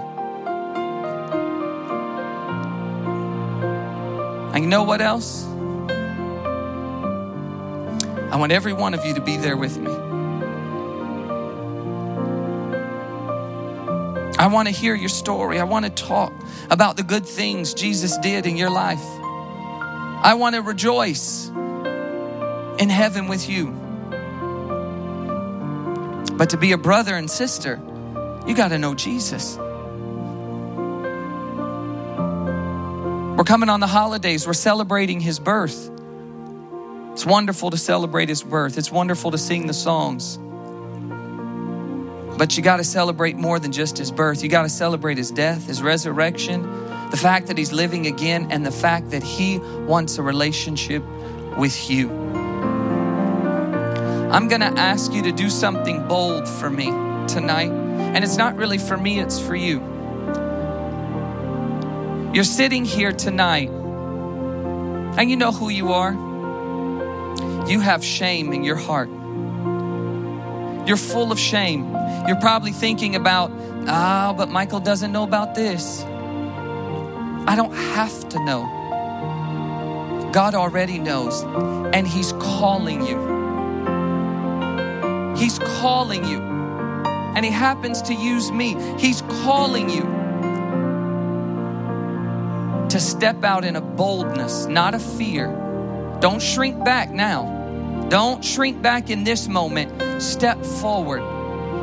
And 4.53 4.63
you 4.63 4.69
know 4.69 4.83
what 4.85 5.01
else? 5.01 5.45
I 8.35 8.37
want 8.37 8.51
every 8.51 8.73
one 8.73 8.95
of 8.95 9.07
you 9.07 9.15
to 9.15 9.21
be 9.21 9.37
there 9.37 9.57
with 9.57 9.79
me. 9.79 9.93
I 14.37 14.49
want 14.49 14.67
to 14.67 14.75
hear 14.75 14.97
your 14.97 15.09
story. 15.09 15.61
I 15.61 15.63
want 15.63 15.85
to 15.85 15.91
talk 15.93 16.33
about 16.69 16.97
the 16.97 17.05
good 17.05 17.25
things 17.25 17.75
Jesus 17.75 18.19
did 18.19 18.45
in 18.47 18.57
your 18.57 18.71
life. 18.71 19.05
I 19.05 20.35
want 20.37 20.57
to 20.57 20.63
rejoice 20.63 21.47
in 21.47 22.89
heaven 22.89 23.29
with 23.29 23.49
you. 23.49 23.71
But 26.37 26.51
to 26.51 26.57
be 26.57 26.73
a 26.73 26.77
brother 26.77 27.15
and 27.15 27.31
sister, 27.31 27.81
you 28.49 28.57
got 28.57 28.71
to 28.71 28.79
know 28.79 28.97
Jesus. 28.97 29.57
We're 33.37 33.45
coming 33.45 33.69
on 33.69 33.79
the 33.79 33.87
holidays, 33.87 34.45
we're 34.45 34.55
celebrating 34.55 35.21
his 35.21 35.39
birth. 35.39 35.94
It's 37.25 37.31
wonderful 37.31 37.71
to 37.71 37.79
celebrate 37.79 38.29
his 38.29 38.43
birth, 38.43 38.77
it's 38.77 38.93
wonderful 38.93 39.31
to 39.31 39.39
sing 39.39 39.67
the 39.67 39.73
songs. 39.73 40.37
But 42.37 42.55
you 42.55 42.63
got 42.63 42.77
to 42.77 42.85
celebrate 42.85 43.35
more 43.37 43.59
than 43.59 43.73
just 43.73 43.97
his 43.97 44.11
birth. 44.11 44.43
You 44.43 44.51
got 44.51 44.65
to 44.65 44.69
celebrate 44.69 45.17
his 45.17 45.31
death, 45.31 45.67
his 45.67 45.83
resurrection, 45.83 46.61
the 47.09 47.17
fact 47.17 47.47
that 47.47 47.57
he's 47.57 47.73
living 47.73 48.07
again, 48.07 48.49
and 48.51 48.67
the 48.67 48.71
fact 48.71 49.13
that 49.13 49.23
he 49.23 49.57
wants 49.59 50.19
a 50.19 50.23
relationship 50.23 51.03
with 51.57 51.89
you. 51.89 52.11
I'm 54.31 54.47
going 54.49 54.61
to 54.61 54.75
ask 54.79 55.11
you 55.15 55.23
to 55.23 55.33
do 55.33 55.49
something 55.49 56.07
bold 56.07 56.47
for 56.47 56.69
me 56.69 56.89
tonight. 57.27 57.71
And 57.71 58.23
it's 58.23 58.37
not 58.37 58.55
really 58.55 58.77
for 58.77 58.99
me, 58.99 59.19
it's 59.19 59.41
for 59.41 59.57
you. 59.57 59.81
You're 62.35 62.45
sitting 62.45 62.85
here 62.85 63.13
tonight, 63.13 63.71
and 63.71 65.31
you 65.31 65.37
know 65.37 65.53
who 65.53 65.71
you 65.71 65.95
are. 65.95 66.34
You 67.67 67.81
have 67.81 68.05
shame 68.05 68.53
in 68.53 68.63
your 68.63 68.77
heart. 68.77 69.09
You're 70.87 70.99
full 70.99 71.33
of 71.33 71.39
shame. 71.39 71.91
You're 72.29 72.41
probably 72.41 72.73
thinking 72.73 73.17
about, 73.17 73.51
ah, 73.89 74.35
but 74.37 74.51
Michael 74.51 74.81
doesn't 74.81 75.13
know 75.13 75.23
about 75.23 75.55
this. 75.55 76.03
I 77.47 77.55
don't 77.57 77.73
have 77.73 78.29
to 78.31 78.45
know. 78.45 80.31
God 80.31 80.55
already 80.55 80.99
knows, 80.99 81.43
and 81.95 82.07
He's 82.07 82.33
calling 82.33 83.07
you. 83.07 83.19
He's 85.37 85.59
calling 85.59 86.25
you. 86.27 86.41
And 87.35 87.47
He 87.47 87.51
happens 87.51 88.03
to 88.03 88.15
use 88.15 88.53
me. 88.53 88.77
He's 88.99 89.23
calling 89.23 89.89
you 89.89 90.03
to 92.91 93.01
step 93.01 93.43
out 93.43 93.65
in 93.65 93.75
a 93.77 93.81
boldness, 93.81 94.67
not 94.67 94.95
a 94.95 94.99
fear. 94.99 95.64
Don't 96.25 96.41
shrink 96.41 96.83
back 96.83 97.11
now. 97.11 98.07
Don't 98.09 98.43
shrink 98.43 98.81
back 98.81 99.11
in 99.11 99.25
this 99.25 99.47
moment. 99.47 100.23
Step 100.23 100.65
forward 100.65 101.21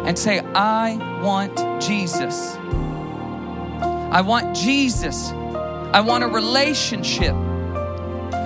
and 0.08 0.18
say, 0.18 0.40
I 0.40 0.96
want 1.22 1.56
Jesus. 1.80 2.56
I 3.86 4.22
want 4.22 4.56
Jesus. 4.56 5.30
I 5.30 6.02
want 6.02 6.24
a 6.24 6.28
relationship. 6.28 7.36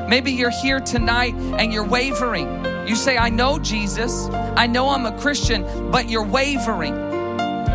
Maybe 0.10 0.34
you're 0.34 0.50
here 0.50 0.82
tonight 0.82 1.34
and 1.34 1.72
you're 1.72 1.88
wavering. 1.88 2.50
You 2.86 2.98
say, 2.98 3.16
I 3.16 3.30
know 3.30 3.58
Jesus. 3.58 4.28
I 4.58 4.68
know 4.68 4.90
I'm 4.90 5.06
a 5.06 5.18
Christian, 5.18 5.92
but 5.92 6.10
you're 6.10 6.28
wavering. 6.28 6.94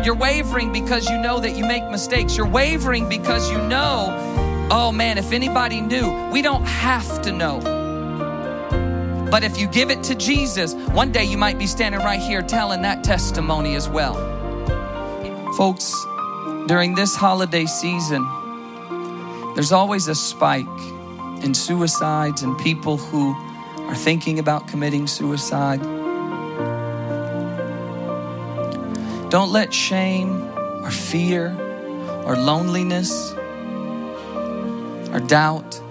You're 0.05 0.13
wavering 0.13 0.71
because 0.71 1.09
you 1.09 1.17
know 1.17 1.39
that 1.39 1.57
you 1.57 1.65
make 1.65 1.89
mistakes. 1.89 2.37
You're 2.37 2.45
wavering 2.45 3.09
because 3.09 3.49
you 3.49 3.57
know, 3.67 4.67
oh 4.69 4.91
man, 4.91 5.17
if 5.17 5.31
anybody 5.31 5.81
knew, 5.81 6.29
we 6.29 6.43
don't 6.43 6.65
have 6.65 7.23
to 7.23 7.31
know. 7.31 7.80
But 9.31 9.45
if 9.45 9.57
you 9.57 9.67
give 9.67 9.89
it 9.89 10.03
to 10.03 10.15
Jesus, 10.15 10.73
one 10.91 11.13
day 11.13 11.23
you 11.23 11.37
might 11.37 11.57
be 11.57 11.65
standing 11.65 12.01
right 12.01 12.19
here 12.19 12.41
telling 12.41 12.81
that 12.81 13.01
testimony 13.01 13.75
as 13.75 13.87
well. 13.87 14.15
Folks, 15.53 15.95
during 16.67 16.95
this 16.95 17.15
holiday 17.15 17.65
season, 17.65 18.27
there's 19.55 19.71
always 19.71 20.09
a 20.09 20.15
spike 20.15 20.65
in 21.43 21.53
suicides 21.53 22.43
and 22.43 22.57
people 22.59 22.97
who 22.97 23.33
are 23.87 23.95
thinking 23.95 24.37
about 24.37 24.67
committing 24.67 25.07
suicide. 25.07 25.81
Don't 29.29 29.51
let 29.53 29.73
shame 29.73 30.41
or 30.83 30.91
fear 30.91 31.55
or 32.25 32.35
loneliness 32.35 33.31
or 35.13 35.21
doubt 35.25 35.81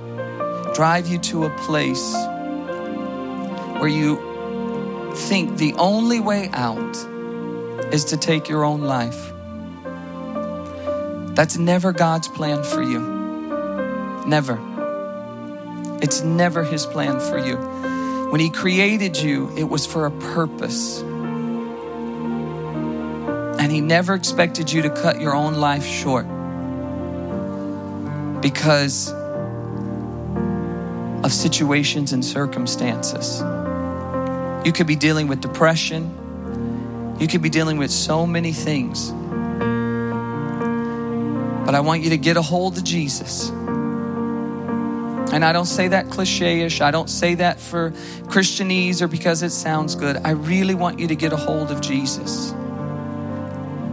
drive 0.75 1.07
you 1.07 1.19
to 1.19 1.47
a 1.47 1.51
place 1.61 2.15
where 3.81 3.89
you 3.89 5.13
think 5.15 5.57
the 5.57 5.73
only 5.75 6.21
way 6.21 6.51
out 6.53 6.97
is 7.93 8.05
to 8.05 8.17
take 8.19 8.47
your 8.47 8.63
own 8.63 8.83
life. 8.83 9.33
That's 11.35 11.57
never 11.57 11.93
God's 11.93 12.29
plan 12.29 12.63
for 12.63 12.83
you. 12.83 13.01
Never. 14.27 14.61
It's 16.03 16.21
never 16.21 16.63
His 16.63 16.85
plan 16.85 17.21
for 17.21 17.39
you. 17.39 17.57
When 18.31 18.41
He 18.41 18.51
created 18.51 19.17
you, 19.17 19.51
it 19.57 19.65
was 19.65 19.87
for 19.87 20.05
a 20.05 20.11
purpose. 20.11 21.01
And 23.61 23.73
He 23.73 23.81
never 23.81 24.15
expected 24.15 24.71
you 24.71 24.83
to 24.83 24.91
cut 24.91 25.23
your 25.23 25.35
own 25.35 25.55
life 25.55 25.87
short 25.87 26.27
because 28.43 29.11
of 31.25 31.33
situations 31.33 32.13
and 32.13 32.23
circumstances. 32.23 33.43
You 34.65 34.73
could 34.73 34.87
be 34.87 34.97
dealing 34.97 35.27
with 35.27 35.41
depression. 35.41 37.17
You 37.19 37.27
could 37.27 37.43
be 37.43 37.51
dealing 37.51 37.79
with 37.79 37.91
so 37.91 38.27
many 38.27 38.53
things. 38.53 39.11
But 41.65 41.75
I 41.75 41.81
want 41.81 42.03
you 42.03 42.11
to 42.11 42.19
get 42.19 42.37
a 42.37 42.43
hold 42.43 42.77
of 42.77 42.85
Jesus. 42.85 43.49
And 45.33 45.45
I 45.45 45.53
don't 45.53 45.67
say 45.67 45.89
that 45.89 46.11
cliche 46.11 46.63
ish. 46.63 46.81
I 46.81 46.91
don't 46.91 47.09
say 47.09 47.37
that 47.37 47.61
for 47.61 47.93
Christianese 48.27 49.01
or 49.01 49.09
because 49.09 49.43
it 49.43 49.51
sounds 49.51 49.95
good. 49.95 50.17
I 50.25 50.31
really 50.31 50.75
want 50.75 50.99
you 50.99 51.07
to 51.09 51.15
get 51.15 51.33
a 51.33 51.37
hold 51.37 51.71
of 51.71 51.81
Jesus. 51.81 52.51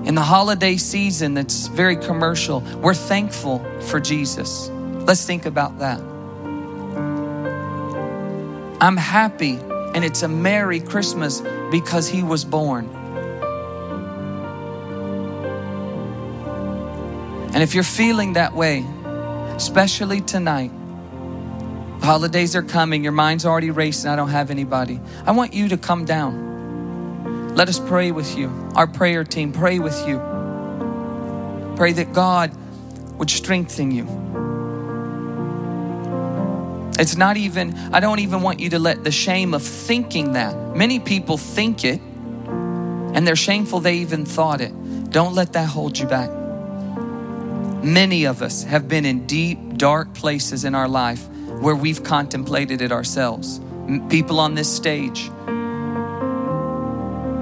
In 0.08 0.16
the 0.16 0.24
holiday 0.24 0.78
season 0.78 1.34
that's 1.34 1.68
very 1.68 1.96
commercial, 1.98 2.62
we're 2.82 2.94
thankful 2.94 3.60
for 3.82 4.00
Jesus. 4.00 4.70
Let's 4.70 5.26
think 5.26 5.46
about 5.46 5.80
that. 5.80 6.00
I'm 8.82 8.98
happy 8.98 9.60
and 9.98 10.06
it's 10.06 10.22
a 10.22 10.28
Merry 10.28 10.80
Christmas 10.80 11.42
because 11.72 12.08
He 12.08 12.22
was 12.22 12.46
born. 12.46 12.86
And 17.52 17.64
if 17.64 17.74
you're 17.74 17.84
feeling 17.84 18.34
that 18.34 18.54
way, 18.54 18.86
especially 19.56 20.22
tonight, 20.22 20.70
the 22.00 22.06
holidays 22.06 22.56
are 22.56 22.62
coming, 22.62 23.04
your 23.04 23.12
mind's 23.12 23.44
already 23.44 23.72
racing, 23.72 24.12
I 24.12 24.16
don't 24.16 24.30
have 24.30 24.52
anybody. 24.52 25.02
I 25.26 25.32
want 25.32 25.56
you 25.56 25.68
to 25.70 25.78
come 25.78 26.06
down. 26.06 27.56
Let 27.56 27.68
us 27.68 27.80
pray 27.80 28.12
with 28.12 28.38
you. 28.38 28.50
Our 28.76 28.86
prayer 28.86 29.24
team, 29.24 29.52
pray 29.52 29.80
with 29.80 30.08
you. 30.08 30.20
Pray 31.76 31.94
that 31.94 32.14
God 32.14 32.52
would 33.18 33.32
strengthen 33.32 33.90
you. 33.90 34.06
It's 37.00 37.16
not 37.16 37.38
even, 37.38 37.76
I 37.94 38.00
don't 38.00 38.20
even 38.20 38.42
want 38.42 38.60
you 38.60 38.72
to 38.72 38.80
let 38.80 39.04
the 39.04 39.12
shame 39.12 39.54
of 39.54 39.64
thinking 39.64 40.34
that. 40.34 40.76
Many 40.76 41.00
people 41.00 41.38
think 41.38 41.86
it 41.86 42.02
and 42.02 43.26
they're 43.26 43.36
shameful 43.36 43.80
they 43.80 43.96
even 43.98 44.26
thought 44.26 44.62
it. 44.62 44.72
Don't 45.12 45.34
let 45.34 45.54
that 45.54 45.68
hold 45.68 45.98
you 45.98 46.08
back. 46.08 46.30
Many 47.84 48.26
of 48.26 48.42
us 48.42 48.64
have 48.64 48.88
been 48.88 49.06
in 49.06 49.26
deep, 49.28 49.78
dark 49.78 50.14
places 50.14 50.66
in 50.66 50.76
our 50.76 50.88
life 50.88 51.28
where 51.62 51.76
we've 51.76 52.04
contemplated 52.04 52.82
it 52.82 52.92
ourselves. 52.92 53.62
People 54.10 54.40
on 54.40 54.56
this 54.56 54.74
stage, 54.74 55.30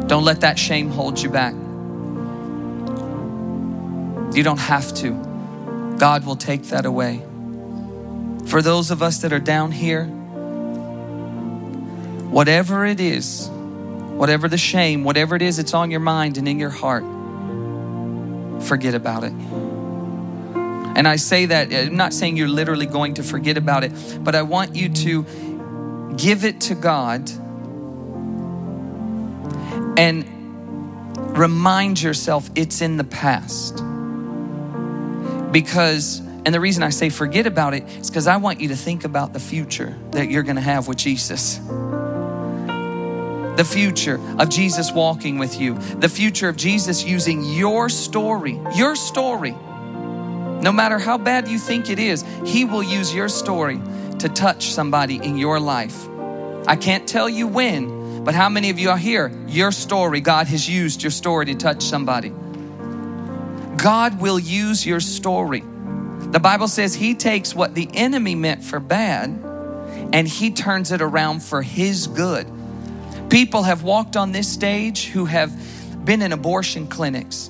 don't 0.08 0.24
let 0.24 0.42
that 0.42 0.60
shame 0.60 0.90
hold 0.90 1.22
you 1.22 1.30
back. 1.30 1.54
You 4.36 4.44
don't 4.44 4.60
have 4.60 4.94
to. 4.96 5.96
God 5.98 6.26
will 6.26 6.36
take 6.36 6.64
that 6.64 6.86
away. 6.86 7.24
For 8.46 8.62
those 8.62 8.92
of 8.92 9.02
us 9.02 9.20
that 9.20 9.34
are 9.34 9.40
down 9.40 9.72
here, 9.72 10.06
whatever 12.30 12.86
it 12.86 13.00
is, 13.00 13.50
whatever 13.50 14.48
the 14.48 14.58
shame, 14.58 15.04
whatever 15.04 15.36
it 15.36 15.42
is 15.42 15.60
it's 15.60 15.74
on 15.74 15.92
your 15.92 16.00
mind 16.00 16.38
and 16.38 16.48
in 16.48 16.60
your 16.60 16.70
heart, 16.70 17.04
forget 18.64 18.94
about 18.94 19.24
it. 19.24 19.34
And 20.96 21.08
I 21.08 21.18
say 21.18 21.48
that, 21.48 21.74
I'm 21.74 21.98
not 21.98 22.14
saying 22.14 22.38
you're 22.38 22.48
literally 22.48 22.86
going 22.86 23.16
to 23.16 23.24
forget 23.24 23.58
about 23.58 23.84
it, 23.84 23.92
but 24.22 24.34
I 24.34 24.44
want 24.44 24.76
you 24.76 24.90
to 24.90 25.26
give 26.16 26.46
it 26.46 26.62
to 26.62 26.76
God 26.76 27.30
and 29.98 30.26
remind 31.38 32.02
yourself 32.02 32.50
it's 32.56 32.82
in 32.82 32.96
the 32.96 33.04
past. 33.04 33.84
Because, 35.52 36.22
and 36.46 36.54
the 36.54 36.60
reason 36.60 36.84
I 36.84 36.90
say 36.90 37.10
forget 37.10 37.48
about 37.48 37.74
it 37.74 37.84
is 37.84 38.10
because 38.10 38.28
I 38.28 38.38
want 38.38 38.62
you 38.62 38.70
to 38.70 38.76
think 38.76 39.04
about 39.04 39.34
the 39.34 39.40
future 39.40 39.98
that 40.12 40.30
you're 40.30 40.44
going 40.44 40.58
to 40.58 40.62
have 40.62 40.88
with 40.88 40.98
Jesus 40.98 41.60
the 43.56 43.64
future 43.64 44.20
of 44.38 44.50
Jesus 44.50 44.92
walking 44.92 45.38
with 45.38 45.62
you, 45.62 45.76
the 46.00 46.10
future 46.10 46.50
of 46.50 46.58
Jesus 46.58 47.06
using 47.06 47.42
your 47.42 47.88
story, 47.88 48.60
your 48.76 48.98
story 48.98 49.56
no 50.66 50.72
matter 50.72 50.98
how 50.98 51.18
bad 51.18 51.48
you 51.48 51.60
think 51.60 51.92
it 51.92 52.00
is, 52.00 52.26
He 52.44 52.66
will 52.66 52.82
use 52.82 53.14
your 53.14 53.30
story 53.30 53.80
to 54.18 54.30
touch 54.30 54.72
somebody 54.72 55.18
in 55.18 55.38
your 55.38 55.60
life. 55.60 56.08
I 56.68 56.76
can't 56.76 57.08
tell 57.08 57.30
you 57.30 57.46
when, 57.46 58.24
but 58.24 58.34
how 58.34 58.50
many 58.50 58.72
of 58.72 58.80
you 58.80 58.90
are 58.90 58.98
here? 58.98 59.32
Your 59.48 59.72
story, 59.72 60.22
God 60.22 60.48
has 60.48 60.68
used 60.68 61.04
your 61.04 61.12
story 61.12 61.46
to 61.46 61.56
touch 61.56 61.84
somebody. 61.84 62.34
God 63.78 64.20
will 64.20 64.40
use 64.40 64.86
your 64.86 65.00
story. 65.00 65.64
The 66.36 66.42
Bible 66.42 66.68
says 66.68 66.94
He 66.94 67.16
takes 67.16 67.56
what 67.56 67.76
the 67.76 67.88
enemy 67.94 68.36
meant 68.36 68.62
for 68.62 68.82
bad 68.82 69.30
and 70.12 70.28
He 70.28 70.52
turns 70.52 70.92
it 70.92 71.02
around 71.02 71.42
for 71.42 71.62
His 71.62 72.08
good. 72.08 72.46
People 73.30 73.64
have 73.64 73.84
walked 73.84 74.18
on 74.18 74.34
this 74.34 74.52
stage 74.52 75.06
who 75.06 75.24
have 75.24 75.54
been 76.04 76.22
in 76.22 76.34
abortion 76.34 76.88
clinics. 76.88 77.50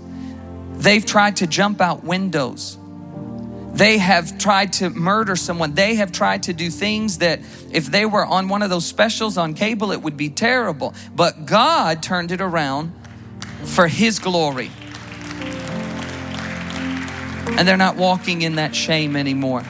They've 0.73 1.03
tried 1.03 1.37
to 1.37 1.47
jump 1.47 1.81
out 1.81 2.03
windows. 2.03 2.77
They 3.73 3.97
have 3.97 4.37
tried 4.37 4.73
to 4.73 4.91
murder 4.91 5.35
someone. 5.35 5.73
They 5.73 5.95
have 5.95 6.11
tried 6.11 6.43
to 6.43 6.53
do 6.53 6.69
things 6.69 7.17
that 7.17 7.39
if 7.71 7.87
they 7.87 8.05
were 8.05 8.23
on 8.23 8.49
one 8.49 8.61
of 8.61 8.69
those 8.69 8.85
specials 8.85 9.35
on 9.35 9.55
cable, 9.55 9.93
it 9.93 10.03
would 10.03 10.15
be 10.15 10.29
terrible. 10.29 10.93
But 11.15 11.47
God 11.47 12.03
turned 12.03 12.31
it 12.31 12.39
around 12.39 12.93
for 13.63 13.87
His 13.87 14.19
glory. 14.19 14.69
And 17.47 17.67
they're 17.67 17.77
not 17.77 17.95
walking 17.95 18.41
in 18.41 18.55
that 18.55 18.75
shame 18.75 19.15
anymore. 19.15 19.63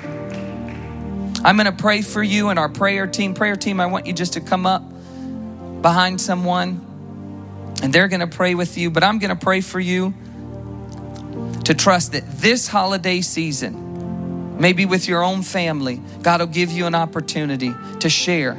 I'm 1.44 1.58
going 1.58 1.66
to 1.66 1.72
pray 1.72 2.02
for 2.02 2.24
you 2.24 2.50
and 2.50 2.58
our 2.58 2.70
prayer 2.70 3.06
team. 3.06 3.36
Prayer 3.36 3.56
team, 3.56 3.80
I 3.80 3.86
want 3.86 4.08
you 4.08 4.14
just 4.14 4.34
to 4.34 4.42
come 4.42 4.66
up 4.66 4.84
behind 5.82 6.20
someone 6.20 6.82
and 7.84 7.94
they're 7.94 8.08
going 8.08 8.22
to 8.22 8.28
pray 8.28 8.56
with 8.56 8.78
you. 8.78 8.90
But 8.90 9.04
I'm 9.04 9.20
going 9.20 9.30
to 9.30 9.36
pray 9.36 9.62
for 9.62 9.80
you 9.80 10.16
to 11.66 11.76
trust 11.76 12.14
that 12.14 12.24
this 12.40 12.68
holiday 12.68 13.22
season, 13.22 14.58
maybe 14.60 14.86
with 14.86 15.08
your 15.08 15.24
own 15.24 15.44
family, 15.44 16.02
God 16.24 16.40
will 16.40 16.48
give 16.48 16.72
you 16.72 16.88
an 16.88 16.96
opportunity 16.96 17.74
to 18.00 18.10
share 18.10 18.56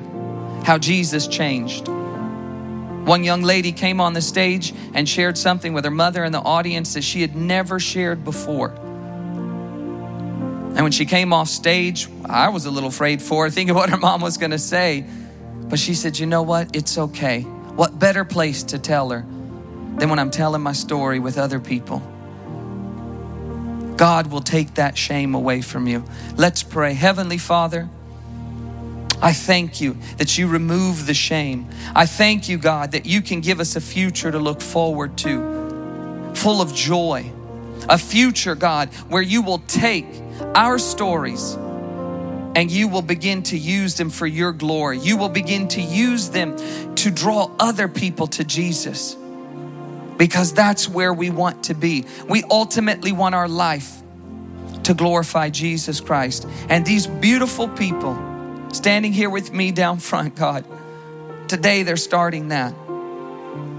how 0.65 0.79
Jesus 0.79 1.27
changed. 1.27 1.89
One 1.89 3.25
young 3.25 3.43
lady 3.43 3.73
came 3.73 4.01
on 4.01 4.13
the 4.13 4.23
stage 4.23 4.73
and 4.95 5.09
shared 5.09 5.39
something 5.39 5.73
with 5.73 5.85
her 5.85 5.91
mother 5.91 6.25
in 6.25 6.33
the 6.33 6.41
audience 6.41 6.95
that 6.95 7.03
she 7.03 7.21
had 7.21 7.35
never 7.35 7.81
shared 7.81 8.25
before. 8.25 8.75
And 10.77 10.85
when 10.85 10.93
she 10.93 11.07
came 11.07 11.33
off 11.33 11.49
stage, 11.49 12.07
I 12.27 12.51
was 12.51 12.67
a 12.67 12.71
little 12.71 12.91
afraid 12.91 13.23
for 13.23 13.45
her, 13.45 13.51
thinking 13.51 13.75
what 13.75 13.89
her 13.89 13.97
mom 13.97 14.21
was 14.21 14.37
going 14.37 14.51
to 14.51 14.59
say. 14.59 15.07
But 15.69 15.79
she 15.79 15.95
said, 15.95 16.19
You 16.19 16.27
know 16.27 16.43
what? 16.43 16.77
It's 16.77 16.99
okay. 16.99 17.41
What 17.41 17.99
better 17.99 18.27
place 18.27 18.63
to 18.65 18.79
tell 18.79 19.09
her 19.09 19.21
than 19.97 20.11
when 20.11 20.19
I'm 20.19 20.31
telling 20.31 20.61
my 20.61 20.73
story 20.73 21.19
with 21.19 21.39
other 21.39 21.61
people? 21.61 22.01
God 23.97 24.27
will 24.27 24.43
take 24.43 24.75
that 24.75 24.99
shame 24.99 25.35
away 25.35 25.63
from 25.63 25.87
you. 25.87 26.05
Let's 26.37 26.63
pray. 26.63 26.93
Heavenly 26.93 27.39
Father, 27.39 27.89
I 29.23 29.33
thank 29.33 29.81
you 29.81 29.97
that 30.19 30.37
you 30.37 30.47
remove 30.47 31.07
the 31.07 31.15
shame. 31.15 31.71
I 31.95 32.05
thank 32.05 32.51
you, 32.51 32.59
God, 32.59 32.93
that 32.93 33.07
you 33.07 33.23
can 33.23 33.41
give 33.41 33.61
us 33.61 33.77
a 33.77 33.81
future 33.81 34.31
to 34.31 34.39
look 34.39 34.61
forward 34.61 35.17
to, 35.19 36.33
full 36.35 36.61
of 36.61 36.75
joy. 36.75 37.33
A 37.89 37.97
future, 37.97 38.55
God, 38.55 38.91
where 39.09 39.23
you 39.23 39.41
will 39.41 39.61
take 39.61 40.07
our 40.55 40.79
stories 40.79 41.57
and 42.57 42.71
you 42.71 42.89
will 42.89 43.03
begin 43.03 43.43
to 43.43 43.59
use 43.59 43.97
them 43.97 44.09
for 44.09 44.27
your 44.27 44.51
glory. 44.51 44.99
You 44.99 45.19
will 45.19 45.29
begin 45.29 45.69
to 45.69 45.83
use 45.83 46.31
them 46.31 46.57
to 46.95 47.11
draw 47.11 47.51
other 47.59 47.87
people 47.87 48.27
to 48.29 48.45
Jesus 48.45 49.15
because 50.17 50.55
that's 50.55 50.89
where 50.89 51.13
we 51.13 51.29
want 51.29 51.65
to 51.65 51.75
be. 51.75 52.07
We 52.29 52.43
ultimately 52.51 53.13
want 53.13 53.35
our 53.35 53.49
life 53.49 54.03
to 54.85 54.95
glorify 54.95 55.51
Jesus 55.51 56.01
Christ. 56.01 56.47
And 56.71 56.87
these 56.87 57.07
beautiful 57.07 57.69
people 57.69 58.17
standing 58.73 59.13
here 59.13 59.29
with 59.29 59.53
me 59.53 59.71
down 59.71 59.99
front, 59.99 60.35
God, 60.35 60.65
today 61.49 61.83
they're 61.83 61.97
starting 61.97 62.49
that. 62.49 62.73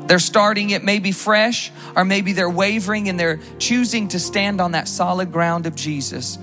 They're 0.08 0.20
starting 0.20 0.70
it 0.70 0.84
maybe 0.84 1.12
fresh, 1.12 1.72
or 1.96 2.06
maybe 2.06 2.34
they're 2.34 2.50
wavering 2.50 3.10
and 3.10 3.20
they're 3.20 3.40
choosing 3.60 4.08
to 4.10 4.20
stand 4.20 4.62
on 4.62 4.72
that 4.72 4.88
solid 4.88 5.32
ground 5.32 5.66
of 5.66 5.76
Jesus. 5.76 6.38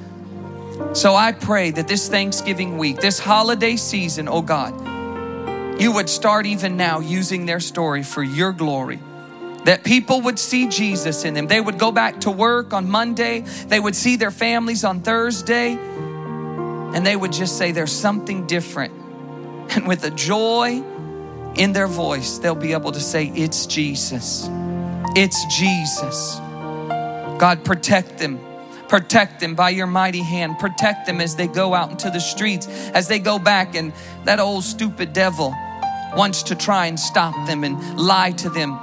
So 0.93 1.15
I 1.15 1.33
pray 1.33 1.71
that 1.71 1.89
this 1.89 2.09
Thanksgiving 2.09 2.79
week, 2.79 3.01
this 3.01 3.19
holiday 3.19 3.77
season, 3.77 4.29
oh 4.29 4.43
God, 4.43 4.75
you 5.81 5.93
would 5.93 6.09
start 6.09 6.47
even 6.47 6.77
now 6.77 7.01
using 7.01 7.47
their 7.47 7.61
story 7.61 8.03
for 8.03 8.23
your 8.23 8.53
glory 8.53 9.01
that 9.65 9.83
people 9.83 10.21
would 10.21 10.39
see 10.39 10.69
Jesus 10.69 11.25
in 11.25 11.35
them. 11.35 11.47
They 11.47 11.61
would 11.61 11.79
go 11.79 11.91
back 11.91 12.21
to 12.23 12.31
work 12.31 12.73
on 12.73 12.91
Monday, 12.91 13.41
they 13.41 13.81
would 13.81 13.97
see 13.97 14.17
their 14.17 14.31
families 14.31 14.85
on 14.85 15.01
Thursday, 15.01 15.73
and 15.73 17.05
they 17.05 17.17
would 17.17 17.33
just 17.33 17.59
say, 17.59 17.73
There's 17.73 17.93
something 17.93 18.47
different. 18.47 18.93
And 19.71 19.89
with 19.89 20.05
a 20.05 20.11
joy 20.11 20.85
in 21.57 21.73
their 21.73 21.87
voice, 21.87 22.39
they'll 22.39 22.55
be 22.55 22.73
able 22.73 22.93
to 22.93 23.01
say, 23.01 23.33
It's 23.35 23.67
Jesus. 23.67 24.49
It's 25.17 25.45
Jesus. 25.57 26.37
God, 27.39 27.65
protect 27.65 28.19
them. 28.19 28.41
Protect 28.89 29.41
them 29.41 29.55
by 29.55 29.71
your 29.71 29.87
mighty 29.87 30.23
hand. 30.23 30.59
Protect 30.59 31.07
them 31.07 31.21
as 31.21 31.37
they 31.37 31.47
go 31.47 31.75
out 31.75 31.91
into 31.91 32.11
the 32.11 32.21
streets, 32.21 32.67
as 32.91 33.09
they 33.09 33.19
go 33.19 33.39
back, 33.39 33.75
and 33.75 33.93
that 34.25 34.41
old 34.41 34.65
stupid 34.65 35.13
devil 35.13 35.55
wants 36.17 36.45
to 36.45 36.55
try 36.55 36.87
and 36.87 36.99
stop 36.99 37.35
them 37.47 37.65
and 37.65 37.99
lie 37.99 38.33
to 38.33 38.51
them. 38.51 38.79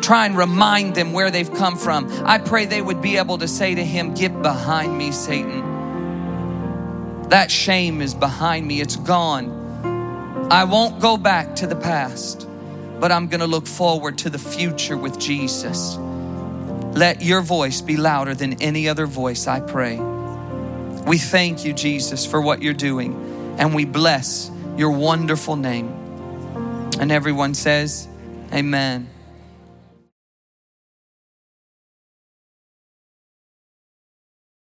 Try 0.00 0.26
and 0.26 0.36
remind 0.36 0.94
them 0.94 1.12
where 1.12 1.30
they've 1.30 1.52
come 1.52 1.76
from. 1.76 2.08
I 2.24 2.38
pray 2.38 2.64
they 2.64 2.80
would 2.80 3.02
be 3.02 3.18
able 3.18 3.38
to 3.38 3.48
say 3.48 3.74
to 3.74 3.84
him, 3.84 4.14
Get 4.14 4.40
behind 4.42 4.96
me, 4.96 5.12
Satan. 5.12 5.60
That 7.28 7.50
shame 7.50 8.00
is 8.00 8.14
behind 8.14 8.66
me, 8.66 8.80
it's 8.80 8.96
gone. 8.96 9.59
I 10.50 10.64
won't 10.64 11.00
go 11.00 11.16
back 11.16 11.54
to 11.56 11.68
the 11.68 11.76
past, 11.76 12.48
but 12.98 13.12
I'm 13.12 13.28
going 13.28 13.38
to 13.38 13.46
look 13.46 13.68
forward 13.68 14.18
to 14.18 14.30
the 14.30 14.38
future 14.38 14.96
with 14.96 15.16
Jesus. 15.16 15.96
Let 15.96 17.22
your 17.22 17.40
voice 17.40 17.80
be 17.80 17.96
louder 17.96 18.34
than 18.34 18.60
any 18.60 18.88
other 18.88 19.06
voice, 19.06 19.46
I 19.46 19.60
pray. 19.60 19.96
We 21.06 21.18
thank 21.18 21.64
you, 21.64 21.72
Jesus, 21.72 22.26
for 22.26 22.40
what 22.40 22.62
you're 22.62 22.74
doing, 22.74 23.14
and 23.60 23.76
we 23.76 23.84
bless 23.84 24.50
your 24.76 24.90
wonderful 24.90 25.54
name. 25.54 25.88
And 26.98 27.12
everyone 27.12 27.54
says, 27.54 28.08
Amen. 28.52 29.08